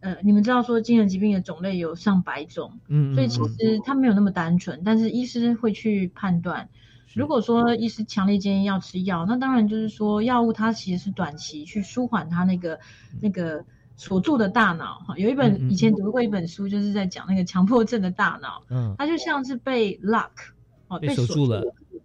[0.00, 6.68] 呃，你们知道说精神疾病的种类有上百种，嗯，所以其实它没有那么单纯，但是医师会去判断。
[7.14, 12.78] 如果说医师强烈建议要吃药，那当然就是说药物它其实是短期去舒缓他那个
[13.22, 13.64] 那个
[13.96, 15.16] 锁住的大脑哈。
[15.16, 20.30] 有一本以前读过一本书，就是在讲那个强迫症的大脑，嗯，它就像是被 lock
[20.88, 21.62] 哦被锁住了，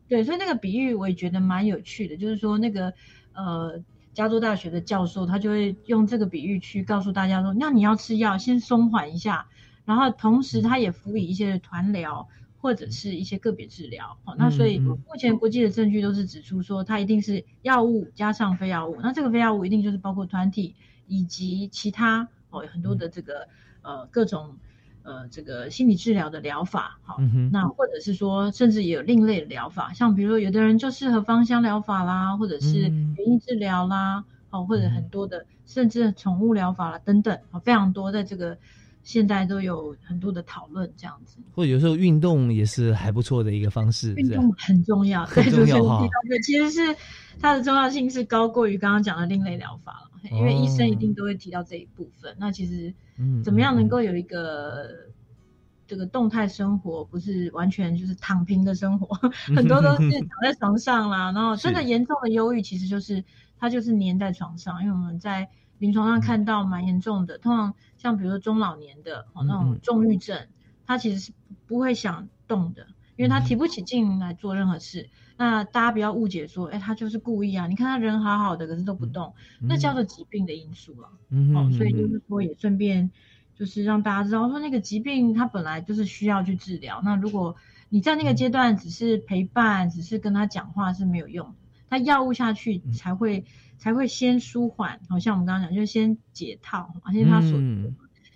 [0.08, 2.94] 对，所以那个比喻我也觉得蛮有趣的，就是说那个
[3.34, 3.82] 呃
[4.14, 9.48] 加州大学的教授他就会用这个比喻去告诉大家说，那你要吃药先松缓一下，
[9.86, 12.28] 然后同时他也辅以一些团疗。
[12.62, 20.76] 或者是一些个别治疗，好，那所以目前国际的证据都是指出说，它一定是药物加上非药物，那这个非药物一定就是包括团体
[21.08, 23.48] 以及其他哦很多的这个
[23.82, 24.58] 呃各种
[25.04, 27.18] 呃这个心理治疗的疗法，好，
[27.52, 38.58] 那或者是说甚至也有另类的疗法，像比如说有的人就适合芳香疗法啦，或者是园艺治疗啦，哦，或者很多的，甚至宠物疗法啦等等，啊，非常多，在这个
[39.10, 41.40] 现在都有很多的讨论这样子。
[41.56, 46.08] 或者有时候运动也是还不错的一个方式，运动很重要，很重要哈。
[46.44, 46.96] 其实是
[47.40, 52.36] 它的重要性是高过于刚刚讲的另类疗法了，因为医生一定都会提到这一部分。
[52.38, 52.94] 那其实，
[53.44, 54.88] 怎么样能够有一个？
[55.88, 59.08] 这个动态生活不是完全就是躺平的生活，
[59.56, 61.32] 很多都是 躺在床上啦。
[61.32, 63.24] 然后真的严重的忧郁，其实就是
[63.60, 64.80] 他就是粘在床上。
[64.84, 65.50] 因为我们在
[65.80, 70.48] 临床上看到蛮严重的，通常像比如说中老年的哦那种重郁症，
[70.86, 71.32] 他其实是
[71.66, 75.10] 不会想动的，因为他提不起劲来做任何事。
[75.38, 77.66] 那大家不要误解说，哎，他就是故意啊！
[77.66, 81.10] 你看他人好好的，可是都不动，那叫做疾病的因素了。
[81.56, 83.10] 哦，所以就是说也顺便。
[83.56, 87.02] 就是让大家知道，说那个疾病它本来就是需要去治疗。
[87.04, 87.58] 那如果
[87.90, 91.54] 你在那个阶段只是陪伴，只是跟他讲话是没有用的。
[91.90, 93.44] 他药物下去才会
[93.80, 97.58] 才会先舒缓，好像我们刚刚讲，就是先解套，先他锁，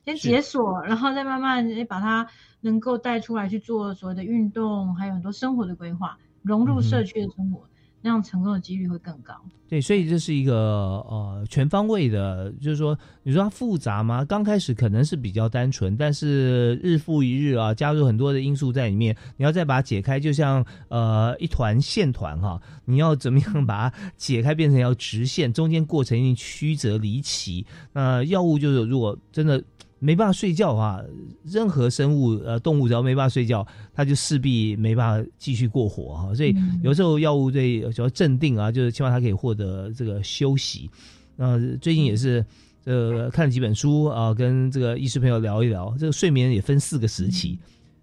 [0.04, 2.28] 先解锁，然后再慢慢把它
[2.62, 7.68] 能够带出来去做所谓的运动，还有很多生活的规划，融入社区的生活。
[8.04, 9.34] 那样成功的几率会更高。
[9.68, 14.24] 对，所以这是一个呃全方位的，就是说，你说它复杂吗？
[14.24, 27.66] 刚开始可能是比较单纯，但是日复一日啊，加入很多的因素在里面，你要再把它解开，就像呃一团线团哈，你要怎么样把它解开变成要直线，中间过程一定曲折离奇。
[27.94, 29.64] 那药物就是如果真的。
[30.04, 31.02] 没办法睡觉啊！
[31.46, 36.36] 任何生物呃动物只要没办法睡觉，它就势必没办法继续过活哈。
[36.36, 40.90] 所以有时候药物对主要镇定啊，就是希望它可以获得这个休息。
[41.38, 42.46] 那最近也是
[42.84, 47.58] 呃看了几本书啊，跟这个医师朋友聊一聊，这个睡眠也分四个时期，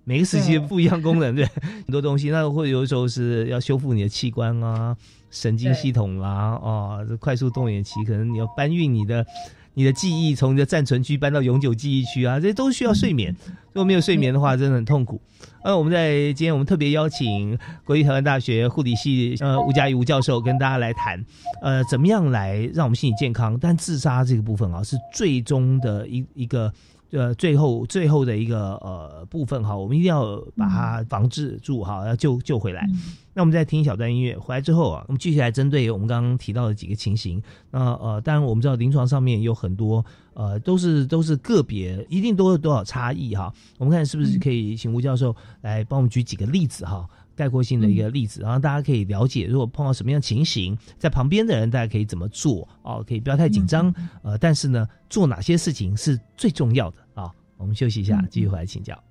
[0.05, 1.45] 每个时期不一样功能，对
[1.85, 2.31] 很多东西。
[2.31, 4.97] 那会有时候是要修复你的器官啊，
[5.31, 9.27] 神经系统啦，啊，这快速动眼期可能你要搬运你的。
[9.75, 13.35] 你的记忆从你的暂存区搬到永久记忆区啊，这都需要睡眠。
[13.73, 15.21] 如果没有睡眠的话，真的很痛苦。
[15.63, 21.25] 呃，我们在今天我们特别邀请国立台湾大学护理系呃吴佳怡吴教授跟大家来谈，
[21.63, 23.59] 呃，怎么样来让我们心理健康？
[23.61, 26.73] 但自杀这个部分啊，是最终的一一个。
[27.13, 32.89] 呃，最后最后的一个呃部分哈，我们一定要把它防治住哈，要救救回来。
[33.35, 37.43] 那我们再听一小段音乐，回来之后啊，我们继续来针对我们刚刚提到的几个情形。
[37.71, 40.05] 那呃，当然我们知道临床上面有很多
[40.35, 43.53] 呃，都是都是个别，一定都有多少差异哈。
[43.79, 47.09] 我们看是不是可以请吴教授来帮我们举几个例子哈。
[47.41, 53.91] 概括性的一个例子，然后大家可以了解，如果碰到什么样情形，在旁边的人大家可以怎么做哦，可以不要太紧张，
[54.23, 57.33] 呃，但是呢，做哪些事情是最重要的啊？
[57.57, 59.03] 我们休息一下，继续回来请教。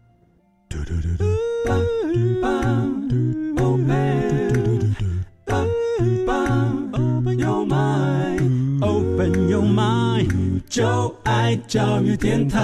[10.69, 12.59] 就爱教育电台。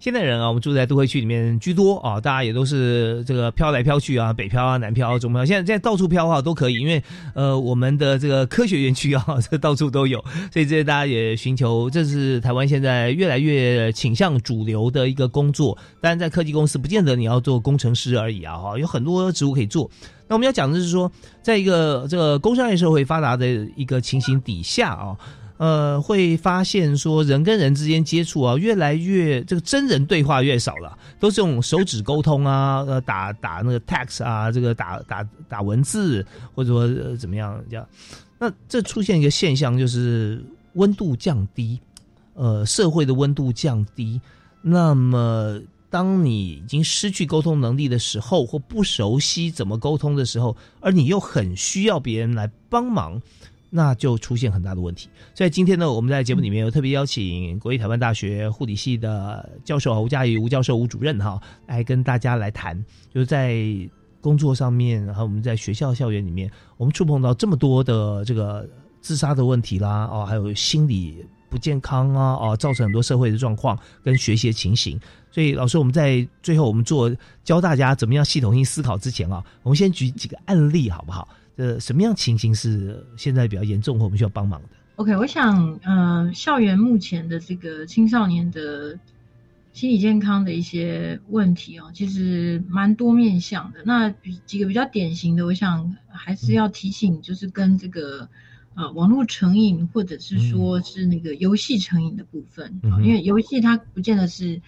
[0.00, 5.44] 现代人啊，我们住在都会区里面居多啊，大家也都是这个飘来飘去啊，北漂啊，南漂，中漂。
[5.44, 7.02] 现在现在到处漂啊都可以，因为
[7.34, 15.76] 呃，我们的这个科学园区啊，这到处都有，所以这些大家也寻求，这是台湾现在越来越倾向主流的一个工作。
[16.00, 19.90] 当然，在科技公司，不见得你要做工程师而已啊，哈，有很多职务可以做。
[20.28, 21.10] 那我们要讲的是说，
[21.42, 25.16] 在一个这个工商业社会发达的一个情形底下啊。
[25.58, 37.86] 呃，会发现说人跟人之间接触啊，越来越这个真人对话越少了，都是用手指沟通啊，呃，打打那个 text 啊，这个打打打文字，或者说怎么样这样。
[38.38, 40.40] 那这出现一个现象，就是
[40.74, 41.80] 温度降低，
[42.34, 44.20] 呃，社会的温度降低。
[44.62, 53.20] 那么，当你已经失去沟通能力的时候，或不熟悉怎么沟通的时候，而你又很需要别人来帮忙。
[53.70, 55.08] 那就出现很大的问题。
[55.34, 63.56] 所以今天呢，我们在节目里面有特别邀请国立台湾大学护理系的教授吴佳怡吴教授吴主任哈，来跟大家来谈，就是在
[64.20, 68.68] 工作上面，然后我们在学校校园里面，我们触碰到这么多的这个
[69.00, 74.98] 自杀的问题啦，哦，还有心理不健康啊，哦，造成很多社会的状况跟学习的情形。
[75.30, 77.14] 所以老师，我们在最后我们做
[77.44, 81.28] 教大家怎么样系统性思考之前啊，我们先举几个案例好不好？
[81.58, 88.98] 呃，什么样情形是现在比较严重或我们需要帮忙的？OK，我想，呃，校园目前的这个青少年的
[89.72, 93.80] 心理健康的一些问题哦，其实蛮多面向的。
[93.84, 98.28] 那比几个比较典型的，我想还是要提醒，就是跟这个
[98.74, 104.60] 呃网络成瘾或者是说是那个游戏成瘾的部分，因为游戏它不见得是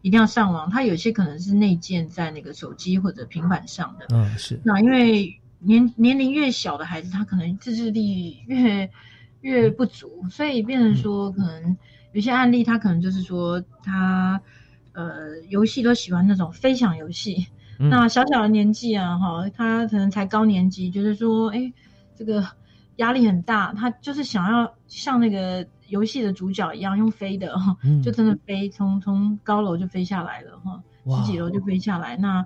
[0.00, 4.06] 一定要上网，它有些可能是内建在那个手机或者平板上的。
[4.14, 4.58] 嗯，是。
[4.64, 8.90] 那因为年年龄越小的孩子，他可能自制力越
[9.40, 11.76] 越不足，所以变成说可能
[12.12, 14.40] 有些案例，他可能就是说他
[14.92, 17.46] 呃游戏都喜欢那种飞翔游戏。
[17.80, 21.72] 那小小的年纪啊，哈，他可能才高年级，就是说，哎，
[22.16, 22.44] 这个
[22.96, 30.82] 压力很大，他就是想要像那个游戏的主角一样用飞的哈，就真的飞，从从高楼就飞下来了哈，
[31.22, 32.16] 十几楼就飞下来。
[32.16, 32.44] 那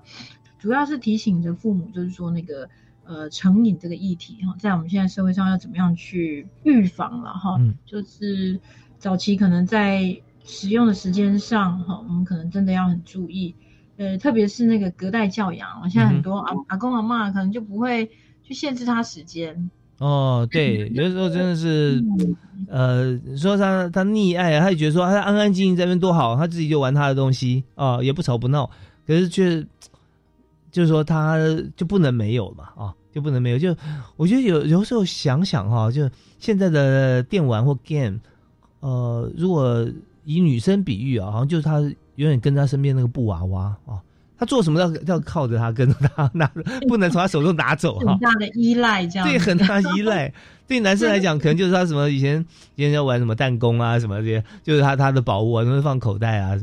[0.59, 2.69] 主要是提醒着父母，就是说那个
[3.13, 8.59] 呃成瘾这个议题哈，在我们现在社会上要怎么样去预防了哈，就是
[8.99, 13.55] 早期可能在使用的时间上哈，我们可能真的要很注意。
[13.99, 18.11] 呃，特别是那个隔代教养，现在很多阿阿公阿妈可能就不会
[18.43, 19.71] 去限制他时间。
[19.99, 22.03] 哦，对，有的时候真的是，
[22.69, 28.69] 呃，说他他溺爱，他就觉得说他安安静静在那边多好，他自己就玩他的东西啊，也不吵不闹，
[29.07, 29.65] 可是却
[30.73, 31.37] 就是说他
[31.77, 33.59] 就不能没有嘛，啊，就不能没有。
[33.59, 33.77] 就
[34.17, 36.09] 我觉得有有时候想想哈，就
[36.39, 38.19] 现在的电玩或 game，
[38.81, 39.87] 呃，如果
[40.25, 41.81] 以女生比喻啊，好像就是她。
[42.17, 43.97] 永远跟他身边那个布娃娃啊，
[44.39, 46.47] 她做什么要要靠着她，跟着他，拿
[46.87, 48.13] 不能从她手中拿走哈。
[48.13, 50.31] 很大的依赖，这样对很大依赖。
[50.69, 52.45] 对男生来讲，可能就是他什么以前
[52.75, 56.55] 以前要玩什么弹弓啊什么这些，就是他他的宝物啊，都会放口袋啊。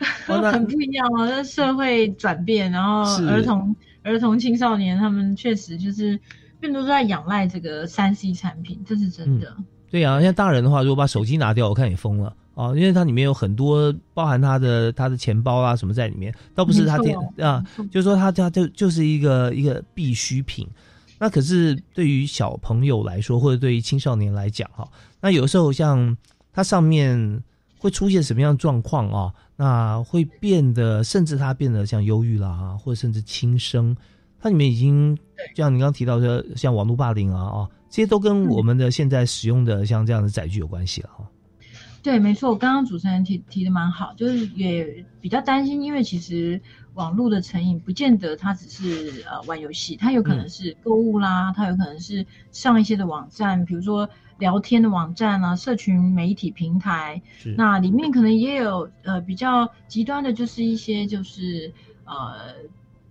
[0.26, 3.76] 很不一样哦，那社会转变，然后儿童
[4.08, 6.18] 儿童青少年他们确实就是
[6.60, 9.54] 更多都在仰赖这个三 C 产品，这是真的。
[9.90, 12.34] 对呀，像大人的话，如果把手机拿掉，我看也疯了。
[12.54, 20.66] 哦，因为它里面有很多包含他的他的钱包啊什么在里面，倒不是他电啊，就是说他他就就是一个一个必需品。
[21.20, 24.88] 那可是对于小朋友来说，或者对于青少年来讲哈，
[25.20, 26.16] 那有时候像
[26.52, 27.42] 它上面
[27.78, 29.32] 会出现什么样的状况啊？
[29.60, 33.96] 那会变得甚至他变得像忧郁啦，或者甚至轻生，
[34.40, 35.18] 它里面已经
[35.56, 41.28] 像你刚刚提到的像网络霸凌啊啊，这些都跟我们的现在使用的像这样的载具有关系了哈。
[42.00, 46.58] 对，没错，刚刚主持人提提的蛮好，就是也比较担心，因为其实
[46.94, 57.20] 网络的成瘾不见得它只是呃玩游戏，它有可能是购物啦，它有可能是上一些的网站，比如说聊天的网站啊，社群媒体平台，
[57.56, 61.72] 那里面可能也有呃比较极端的，就是一些就是
[62.04, 62.54] 呃。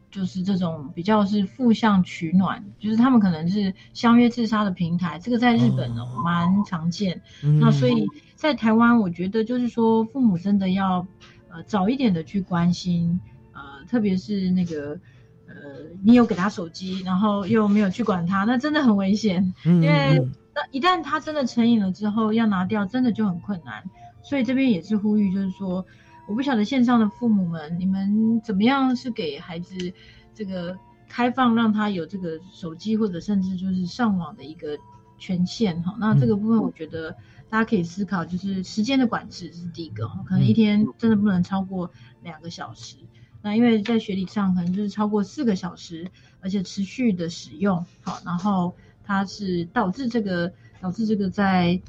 [0.09, 7.21] 就是这种比较是负向取暖，就是他们可能是相约自杀的平台，这个在日本哦蛮常见。
[7.59, 11.05] 那所以在台湾，我觉得就是说父母真的要
[11.49, 13.19] 呃早一点的去关心，
[13.51, 14.97] 呃特别是那个
[15.45, 15.53] 呃
[16.01, 19.53] 你有给他手机，然后又没有去管他，那真的很危险。
[19.65, 20.25] 因为
[20.57, 23.83] 那一旦他真的成瘾了之后，要拿掉真的就很困难。
[24.23, 25.85] 所以这边也是呼吁，就是说。
[26.27, 29.93] 我不晓得线上的父母们，你们怎么样是给孩子
[30.33, 30.77] 这个
[31.07, 34.77] 开放，让他有这个手机或者甚至就是上网的一个
[35.17, 35.95] 权限哈？
[36.01, 37.15] 那这个部分我觉得
[37.49, 41.89] 大家可以思考，就是时间的管制是第一个哈，可能一天真的不能超过
[42.21, 42.97] 两个小时。
[43.41, 48.75] 那因为在学理上可能就是超过四个小时，而且持续的使用好，然后
[49.07, 51.81] 它是导致这个导致这个在。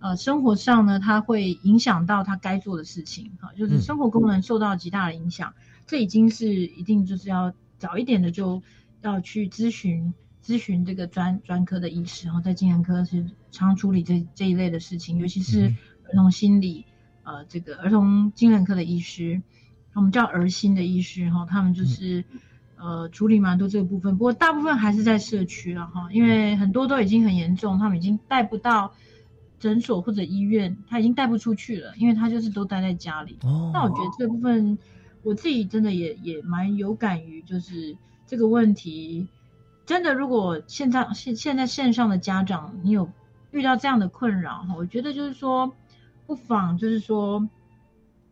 [0.00, 5.54] 呃，生活上呢，它会影响到他该做的事情，哈，就是生活功能受到极大的影响。
[5.86, 8.62] 这已经是一定就是要早一点的，就
[9.00, 10.12] 要去咨询
[10.44, 15.74] 咨询这个专专科的医师，然后在精神科是常处理这这一类的事情，尤其是
[16.06, 16.84] 儿童心理，
[17.22, 19.40] 呃，这个儿童精神科的医师，
[19.94, 22.26] 我们叫儿心的医师，哈，他们就是
[22.76, 28.92] 呃处理蛮多这个部分，不过大部分还是在社区了，哈，因为很多都已经很严重，他们已经带不到。
[29.60, 33.38] 诊所或者医院，他已经带不出去了，因为他就是都待在家里。
[33.72, 34.76] 那我觉得这部分，
[35.22, 37.96] 我自己真的也也蛮有感于，就是
[38.26, 39.26] 这个问题，
[39.86, 43.08] 真的如果现在现现在线上的家长，你有
[43.52, 45.72] 遇到这样的困扰哈，我觉得就是说，
[46.26, 47.48] 不妨就是说，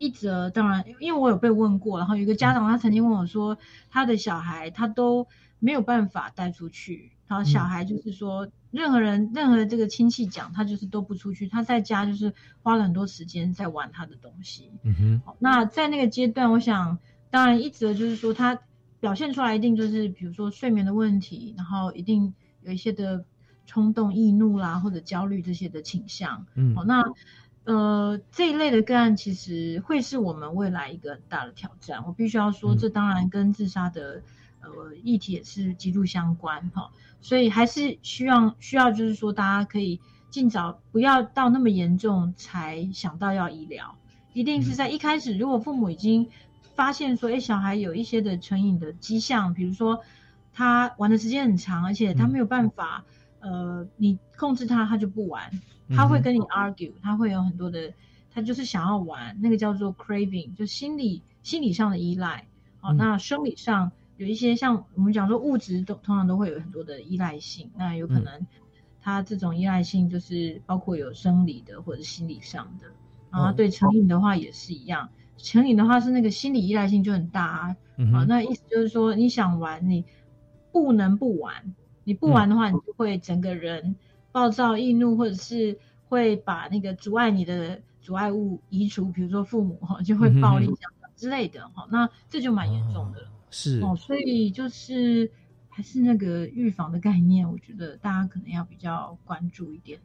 [0.03, 3.57] 一则当然，因为我有被问过，然后有一个家长他曾经问我说，
[3.91, 5.27] 他的小孩他都
[5.59, 8.49] 没有办法带出去，然后小孩就是说。
[8.73, 12.33] 任何人、任何这个亲戚讲，他就是都不出去，他在家就是
[12.63, 14.71] 花了很多时间在玩他的东西。
[14.83, 15.23] 嗯哼。
[15.27, 16.99] 好，那在那个阶段，我想，
[17.29, 18.59] 当然一则就是说，他
[18.99, 22.33] 表现出来一定就是，比如说睡眠的问题，然后一定
[22.63, 23.27] 有一些的
[23.67, 26.47] 冲动、易怒啦，或者焦虑这些的倾向。
[26.55, 26.75] 嗯。
[26.75, 27.05] 好，那
[27.65, 32.05] 呃这一类的个案，其实会是我们未来一个很大的挑战。
[32.07, 34.23] 我必须要说，这当然跟自杀的。
[34.65, 40.01] 呃，议题也是极度相关哈，所以还是需要需要，就是说大家可以
[40.31, 43.97] 尽早不要到那么严重才想到要医疗，
[44.33, 46.29] 一定是在一开始，如果父母已经
[46.77, 50.05] 发现说，哎，小孩有一些的成瘾的迹象，比如说
[50.53, 53.05] 他玩的时间很长，而且他没有办法，
[53.43, 55.51] 呃，你控制他，他就不玩，
[55.91, 57.93] 他会跟你 argue，他会有很多的，
[58.31, 62.47] 他就是想要玩，那个叫做 craving，就心理心理上的依赖。
[62.81, 68.47] 哦，那生理上有一些像我们讲说物质都通常都会有很多的依赖性，那有可能
[69.01, 72.87] 他这种依赖性就是包括有生理的或者心理上的。
[73.31, 77.77] 然后对成瘾的话也是一样，成瘾的话是那个心理依赖性就很大啊。
[78.13, 80.05] 啊，那意思就是说你想玩，你
[80.71, 81.75] 不能不玩，
[82.05, 83.95] 你不玩的话，你就会整个人
[84.31, 85.79] 暴躁易怒，或者是
[86.09, 93.29] 会把那个阻碍你的阻碍物移除，比如说父母哈就会暴力这样之类的哈，那这就蛮严重的了。
[93.51, 95.31] 是哦，所以就是
[95.69, 99.99] 还是那个预防的概念，我觉得大家可能要比较关注一点。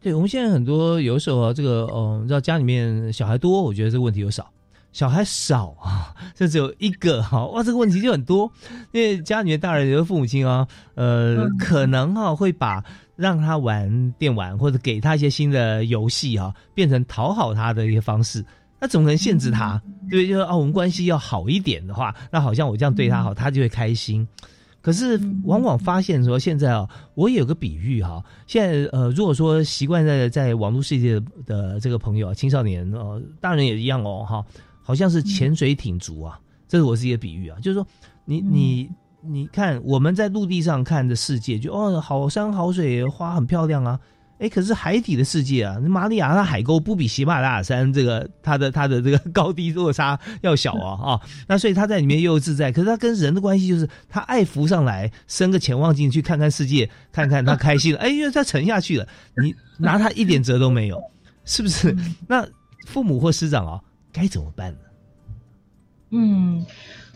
[0.00, 4.44] 对，我们现在很多有时候啊，这个嗯，知道家里面小孩多，我觉得这个问题又少；
[4.94, 8.50] 小孩少啊， 就只有一个哈，哇，这个问题就很多。
[8.92, 12.82] 因为家里面大人有的父母亲啊，呃，可能哈会把
[13.16, 18.42] 让他玩电玩或者给他一些新的游戏哈，变成讨好他的一些方式，
[18.80, 19.82] 那怎么能限制他？
[20.08, 24.26] 对，就是啊，我们关系要好一点的话，那好像我这样对他好，他就会开心。
[24.80, 34.44] 可是往往发现说，现在啊，我也有个比喻哈，现在呃，如果说习惯在在网络世界的这个朋友啊，青少年呃，大人也一样哦哈，
[34.84, 37.84] 好像是潜水艇族啊，这是我是一个比喻啊，就是说
[38.24, 38.88] 你你
[39.20, 43.98] 你看我们在陆地上看的世界，就哦好山好水，花很漂亮啊。
[44.40, 51.20] 哎，可是海底的世界啊，马里亚纳海沟不比喜马拉雅山这个它的它的这个高低落差要小啊 啊！
[51.46, 52.72] 那所以他在里面悠自在。
[52.72, 58.00] 可是他跟人的关系就是，他爱浮上来，伸个潜望镜去看看世界，看看他开心了。
[58.02, 59.06] 哎，因为他沉下去了，
[59.40, 61.00] 你拿他一点辙都没有，
[61.44, 61.96] 是不是？
[62.26, 62.44] 那
[62.88, 63.80] 父母或师长啊，
[64.14, 64.78] 该怎么办呢？
[66.08, 66.64] 嗯，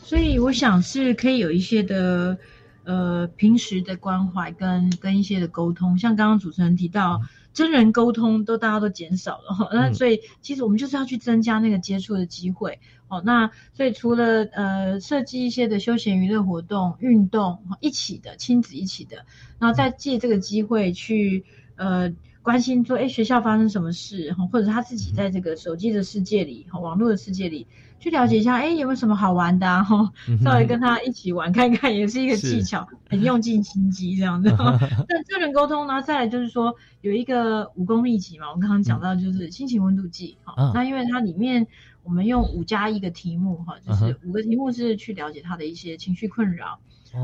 [0.02, 2.36] 所以我想是可以有一些的。
[2.84, 7.20] 呃，平时的关怀跟跟一些的沟通，像刚刚主持人提到，
[7.52, 19.26] 真人沟通都大家都减少了，那所以其实我们就是要去增加那个接触的机会，哦，那所以除了呃设计一些的休闲娱乐活动、运动一起的亲子一起的，
[19.58, 21.44] 然后再借这个机会去
[21.76, 22.10] 呃
[22.48, 27.66] 关心说，哎，学校发生什么事，或者他自己在这个手机的世界里、网络的世界里。
[28.00, 30.10] 去了解一下，哎，有没有什么好玩的哈？
[30.42, 34.48] 稍微跟他一起玩看看，也是一个技巧，很用尽心机这样子。
[34.56, 40.72] 但这人沟通呢，再来就是说有一个武功秘籍嘛，我刚刚讲到就是心情温度计哈。
[40.72, 41.66] 那因为它里面
[42.02, 46.80] 我们用五加一个题目哈，就是五个题目是去了解他的一些情绪困扰。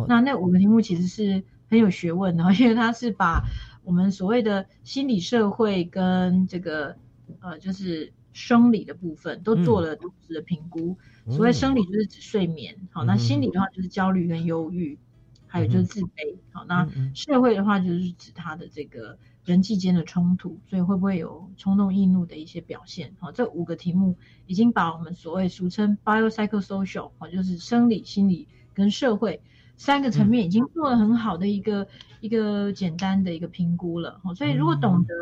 [0.06, 3.44] 那那五个题目其实是很有学问的，因为他是把
[3.84, 6.96] 我们所谓的心理社会跟这个
[7.40, 8.12] 呃就是。
[8.34, 14.98] 生理的部分都做了同时的评估，所谓生理就是指睡眠，好，那心理的话就是焦虑跟忧郁，
[15.46, 24.16] 还有就是自卑，好，那社会的话就是指他的这个人际间的冲突，所以会不会有冲动易怒的一些表现，好，这五个题目
[24.48, 29.40] 已经把我们所谓俗称 biopsychosocial，好，就是生理、心理跟社会
[29.76, 31.86] 三个层面已经做了很好的一个
[32.20, 35.14] 一个简单的一个评估了，好，所以如果懂得。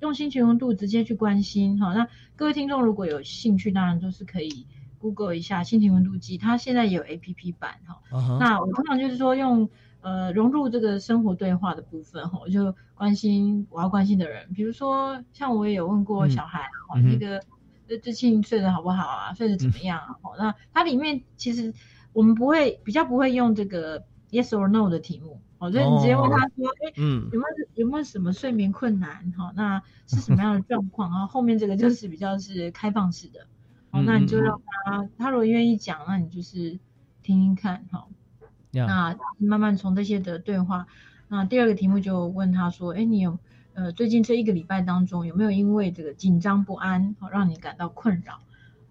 [0.00, 4.66] 用心情温度直接去关心哈，那各位听众如果有兴趣，当然都是可以
[4.98, 8.38] Google 一下心情温度计，它现在也有 APP 版哈。
[8.38, 9.70] 那我通常就是说用
[10.02, 17.42] 呃融入这个生活对话的部分哈，我就关心我要关心的人，比如说像我也有问过小孩哈，那个
[17.88, 20.14] 最近睡得好不好啊，睡得怎么样啊？
[20.38, 21.72] 那它里面其实
[22.16, 24.00] 我们不会比较不会用这个
[24.30, 25.38] Yes or No 的题目。
[25.58, 29.32] 哦，所以你直接问他说，哎，嗯，有没有有没有什么睡眠困难？
[29.36, 31.10] 哈，那是什么样的状况？
[31.10, 33.40] 然 后后面这个就是比较是开放式的，
[33.90, 36.78] 哦，那你就让他，他如果愿意讲，那你就是
[37.22, 38.06] 听听看，哈，
[38.72, 40.86] 那慢慢从这些的对话，
[41.28, 43.38] 那第二个题目就问他说，哎，你有
[43.74, 48.40] 呃最近这一个礼拜当中有没有因为这个紧张不安，好让你感到困扰？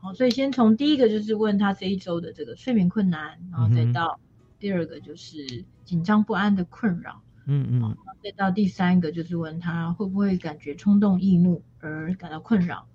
[0.06, 4.20] 好，所以先从第一个就是问他这一周的这个睡眠困难，然后再到。
[4.58, 12.88] 第二个就是紧张不安的困扰，嗯嗯，再到第三个就是问他会不会感觉冲动易怒而感到困扰，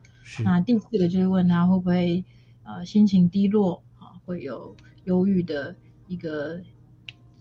[0.43, 2.25] 那第四个就是问他会不会
[2.65, 5.77] 呃心情低落啊，会有忧郁的
[6.09, 6.61] 一个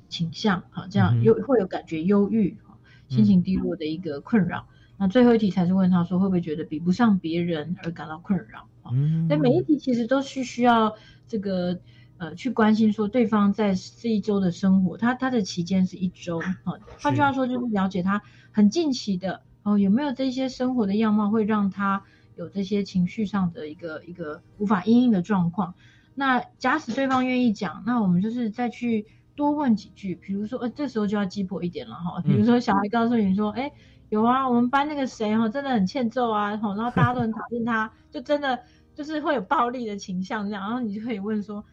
[0.10, 2.76] 倾向啊，这样忧会有感觉忧郁啊，
[3.08, 4.68] 心情低落的一个困扰。
[4.98, 9.28] 那最后一题才是问他说会不会觉得比不上别人而感到困扰啊？
[9.28, 10.96] 所以每一题其实都是需要
[11.28, 11.80] 这个。
[12.22, 18.22] 呃，去关心说对方在这一周的生活，他他的期间是一周，哈，换句话说就是了解他
[18.52, 22.04] 很近期的哦，有没有这些生活的样貌会让他
[22.36, 25.76] 有这些情绪上的一个一个无法应应的状况。
[26.14, 32.22] 那假使对方愿意讲，那我们就是再去多问几句，比如说，呃，这时候就要鸡婆一点了哈。
[32.22, 33.72] 比如说，小孩告诉你说，哎，
[34.10, 38.60] 有啊，我们班那个谁哈，真的很欠揍啊，哈，然后大家都很讨厌他，就真的
[39.00, 41.64] 就是会有暴力的倾向这样，然后你就可以问说，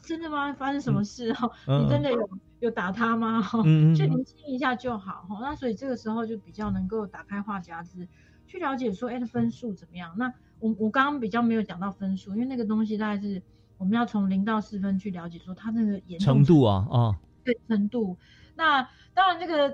[0.00, 0.50] 真的吗？
[0.54, 1.46] 发生什么事哈？
[1.68, 3.42] 你真的有有打他吗？
[3.42, 3.62] 哈，
[3.94, 5.38] 去厘清一下就好哈。
[5.42, 8.08] 那所以这个时候就比较能够打开话匣子，
[8.46, 10.14] 去了解说，哎，分数怎么样？
[10.16, 13.42] 那我我刚刚比较没有讲到分数，因为那个东西大概是。
[13.76, 18.14] 我们要从零到四分去了解，说他那个严程度啊啊，对程度。
[18.54, 19.70] 那当然，这个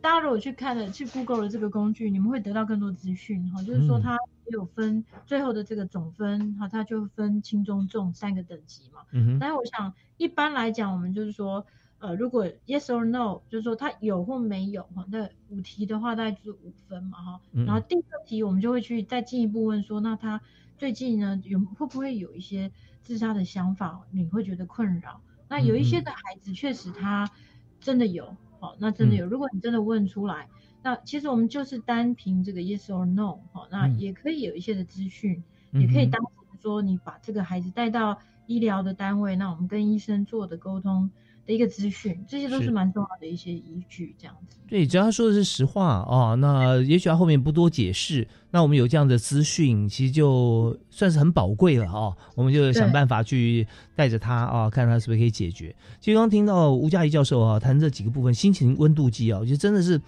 [0.00, 3.60] 大家如果去看了去 Google 了这个工具，你们会得到更多资讯哈。
[3.64, 4.16] 就是说，它
[4.50, 9.00] 有分最后的这个总分哈，它就分轻中重三个等级嘛。
[9.12, 9.38] 嗯哼。
[9.38, 11.66] 但是我想，一般来讲，我们就是说，
[11.98, 17.40] 呃，如果 Yes or No，就是说他有或没有哈，那五题的话大概就是五分嘛哈。
[17.52, 20.40] 然后第二题我们就会去再进一步问说，那他
[20.76, 22.70] 最近呢有会不会有一些？
[23.04, 25.20] 自杀的想法，你会觉得困扰。
[25.46, 27.30] 那有一些的孩子确实他
[27.78, 29.26] 真的有，好，那真的有。
[29.26, 30.48] 如果你真的问出来，
[30.84, 38.16] 那其实我们就是单凭这个 yes or no，哈，那也可以有一些的资讯，也可以当成说你把这个孩子带到
[38.46, 41.10] 医疗的单位，那我们跟医生做的沟通。
[41.46, 44.56] 的一个资讯，这些都是蛮重要的一些依据，这样子。
[44.66, 52.16] 对，只要说的是实话哦，那也许他后面不多解释，那我们有这样的资讯，其实就算是很宝贵了哦。
[52.34, 55.76] 我们就想办法去带着他啊，看他是不是可以解决。
[56.00, 60.00] 其实刚听到吴佳怡教授啊谈这几个部分，心情温度计啊，我觉得真的是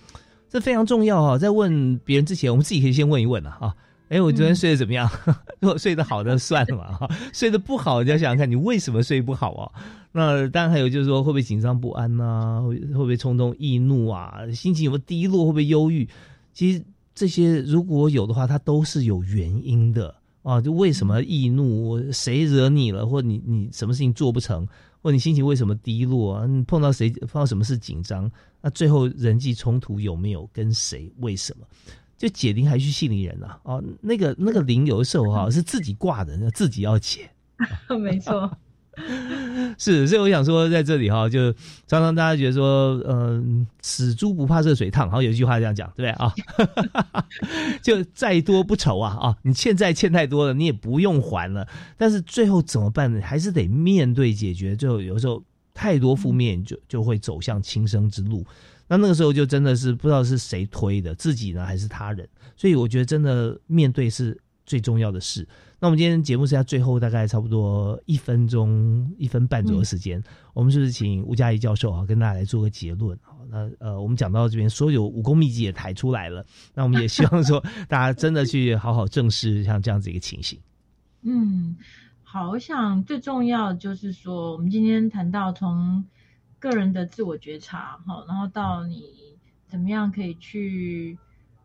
[0.49, 1.39] 这非常重要啊。
[1.39, 3.75] 在问别人之前，我们自己可以先问一问了啊。
[4.09, 5.11] 哎，我昨天睡得怎么样？
[5.59, 9.73] 如果睡得好的算了嘛哈，睡得不好，你要想想看你为什么睡不好啊？
[10.13, 12.63] 那当然还有就是说会不会紧张不安呐？
[12.65, 14.35] 会会不会冲动易怒啊？
[14.55, 15.47] 心情有没有低落？
[15.47, 16.09] 会不会忧郁？
[16.53, 16.81] 其实
[17.17, 20.61] 这些如果有的话，它都是有原因的啊。
[20.61, 22.01] 就为什么易怒？
[22.13, 23.05] 谁惹你了？
[23.05, 24.65] 或你你什么事情做不成？
[25.07, 26.45] 或你心情为什么低落？
[26.49, 28.29] 你碰到谁碰到什么事紧张？
[28.61, 31.09] 那最后人际冲突有没有跟谁？
[31.19, 31.65] 为什么？
[32.19, 37.31] 就解铃还须系铃人呐，哦，那个那个铃有的时候哈是自己挂的，那自己要解。
[38.01, 38.51] 没错，
[39.79, 41.53] 是，所以我想说，在这里哈，就
[41.87, 47.25] 常常大家觉得说，嗯，死猪不怕热水烫，好有一句话这样讲，对不对啊？
[47.83, 51.69] 就再多不愁啊啊，你欠债欠太多了，你也不用还了，
[51.99, 53.21] 但是最后怎么办呢？
[53.23, 54.75] 还是得面对解决。
[54.75, 55.43] 最后有时候
[55.75, 58.45] 太多负面，就就会走向轻生之路。
[58.89, 62.27] 那那个时候就真的是不知道是谁推的，自己呢还是他人？
[62.57, 65.47] 所以我觉得真的面对是最重要的事。
[65.79, 70.23] 那我们今天节目剩下最后大概差不多一分钟、一分半左右时间，
[70.55, 73.17] 我们就是请吴佳怡教授啊跟大家来做个结论？
[73.23, 80.59] 啊，那呃，我们讲到这边，所有武功秘籍也抬出来了，那我们也希望说大家真的去好好正视像这样子一个情形。
[81.23, 81.77] 嗯，
[82.23, 86.05] 好，我想最重要就是说，我们今天谈到从。
[86.59, 89.05] 个人的自我觉察，哈，然后到你
[89.69, 91.17] 怎么样可以去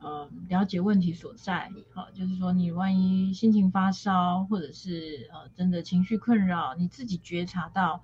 [0.02, 8.04] 呃了解问题所在，好，就是说你万一心情发烧，或者是呃真的情绪困扰，你自己觉察到，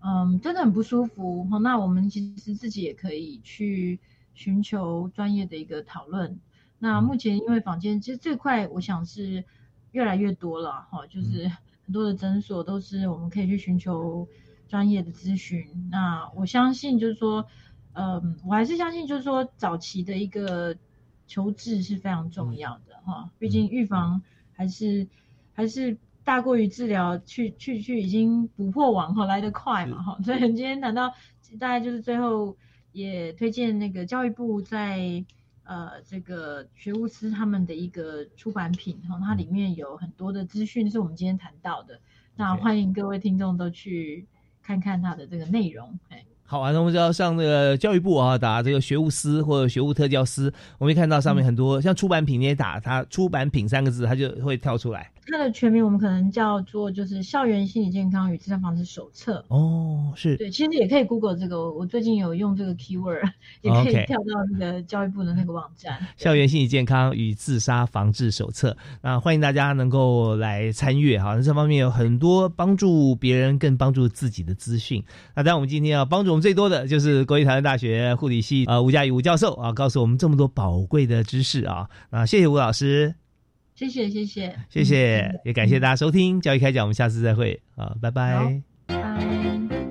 [0.00, 4.00] 嗯，真的很不舒服，哈，那我们其实自己也可以去
[4.34, 6.38] 寻求专业的一个讨论。
[6.78, 9.44] 那目前因为坊间其实这块，我想是
[9.90, 11.50] 越来越多了，哈，就是
[11.84, 14.26] 很多的诊所都是我们可以去寻求。
[14.68, 17.44] 专业的咨询，那我相信就是说，
[17.92, 20.74] 嗯，我还是相信就是说，早期的一个
[21.32, 24.20] 求治是非常重要的哈，毕竟预防
[24.52, 25.06] 还是
[25.54, 31.08] 还是大过于治疗，去去去已经捕破网哈来得快嘛哈，所以今天谈到
[31.58, 32.54] 大概就是最后
[32.92, 35.24] 也推荐那个教育部在
[35.64, 41.98] 呃这个学务司他们的一个出版品哈，它里面有很多的资讯是我们今天谈到的，
[42.36, 44.26] 那欢迎各位听众都去。
[44.64, 46.24] 看看它的这个内容，哎。
[46.52, 55.10] 好啊，那我们就要上那个教育部啊，打这个学务司或者学务特教司，我们会看到上面很多像出版品，你也打它出版品三个字，它就会跳出来。
[55.26, 59.42] 它的全名我们可能叫做就是校园心理健康与自杀防治手册。
[59.48, 63.22] 哦，是对，其实也可以 Google 这个，我最近有用这个 keyword，
[63.62, 65.98] 也可以跳到那个教育部的那个网站。
[66.18, 75.02] 校园心理健康与自杀防治手册，那欢迎大家能够来参阅哈，这方面有很多帮助别人更帮助自己的资讯。
[75.34, 76.42] 那当然，我们今天要帮助我们。
[76.42, 83.14] 最多的就是国立台湾大学护理系啊吴佳怡吴教授啊，告诉我们这么多宝贵的知识啊啊，谢谢吴老师，
[83.88, 88.62] 谢谢谢谢谢谢，也感谢大家收听教育开讲，我们下次再会啊，拜拜。
[88.86, 89.81] 拜。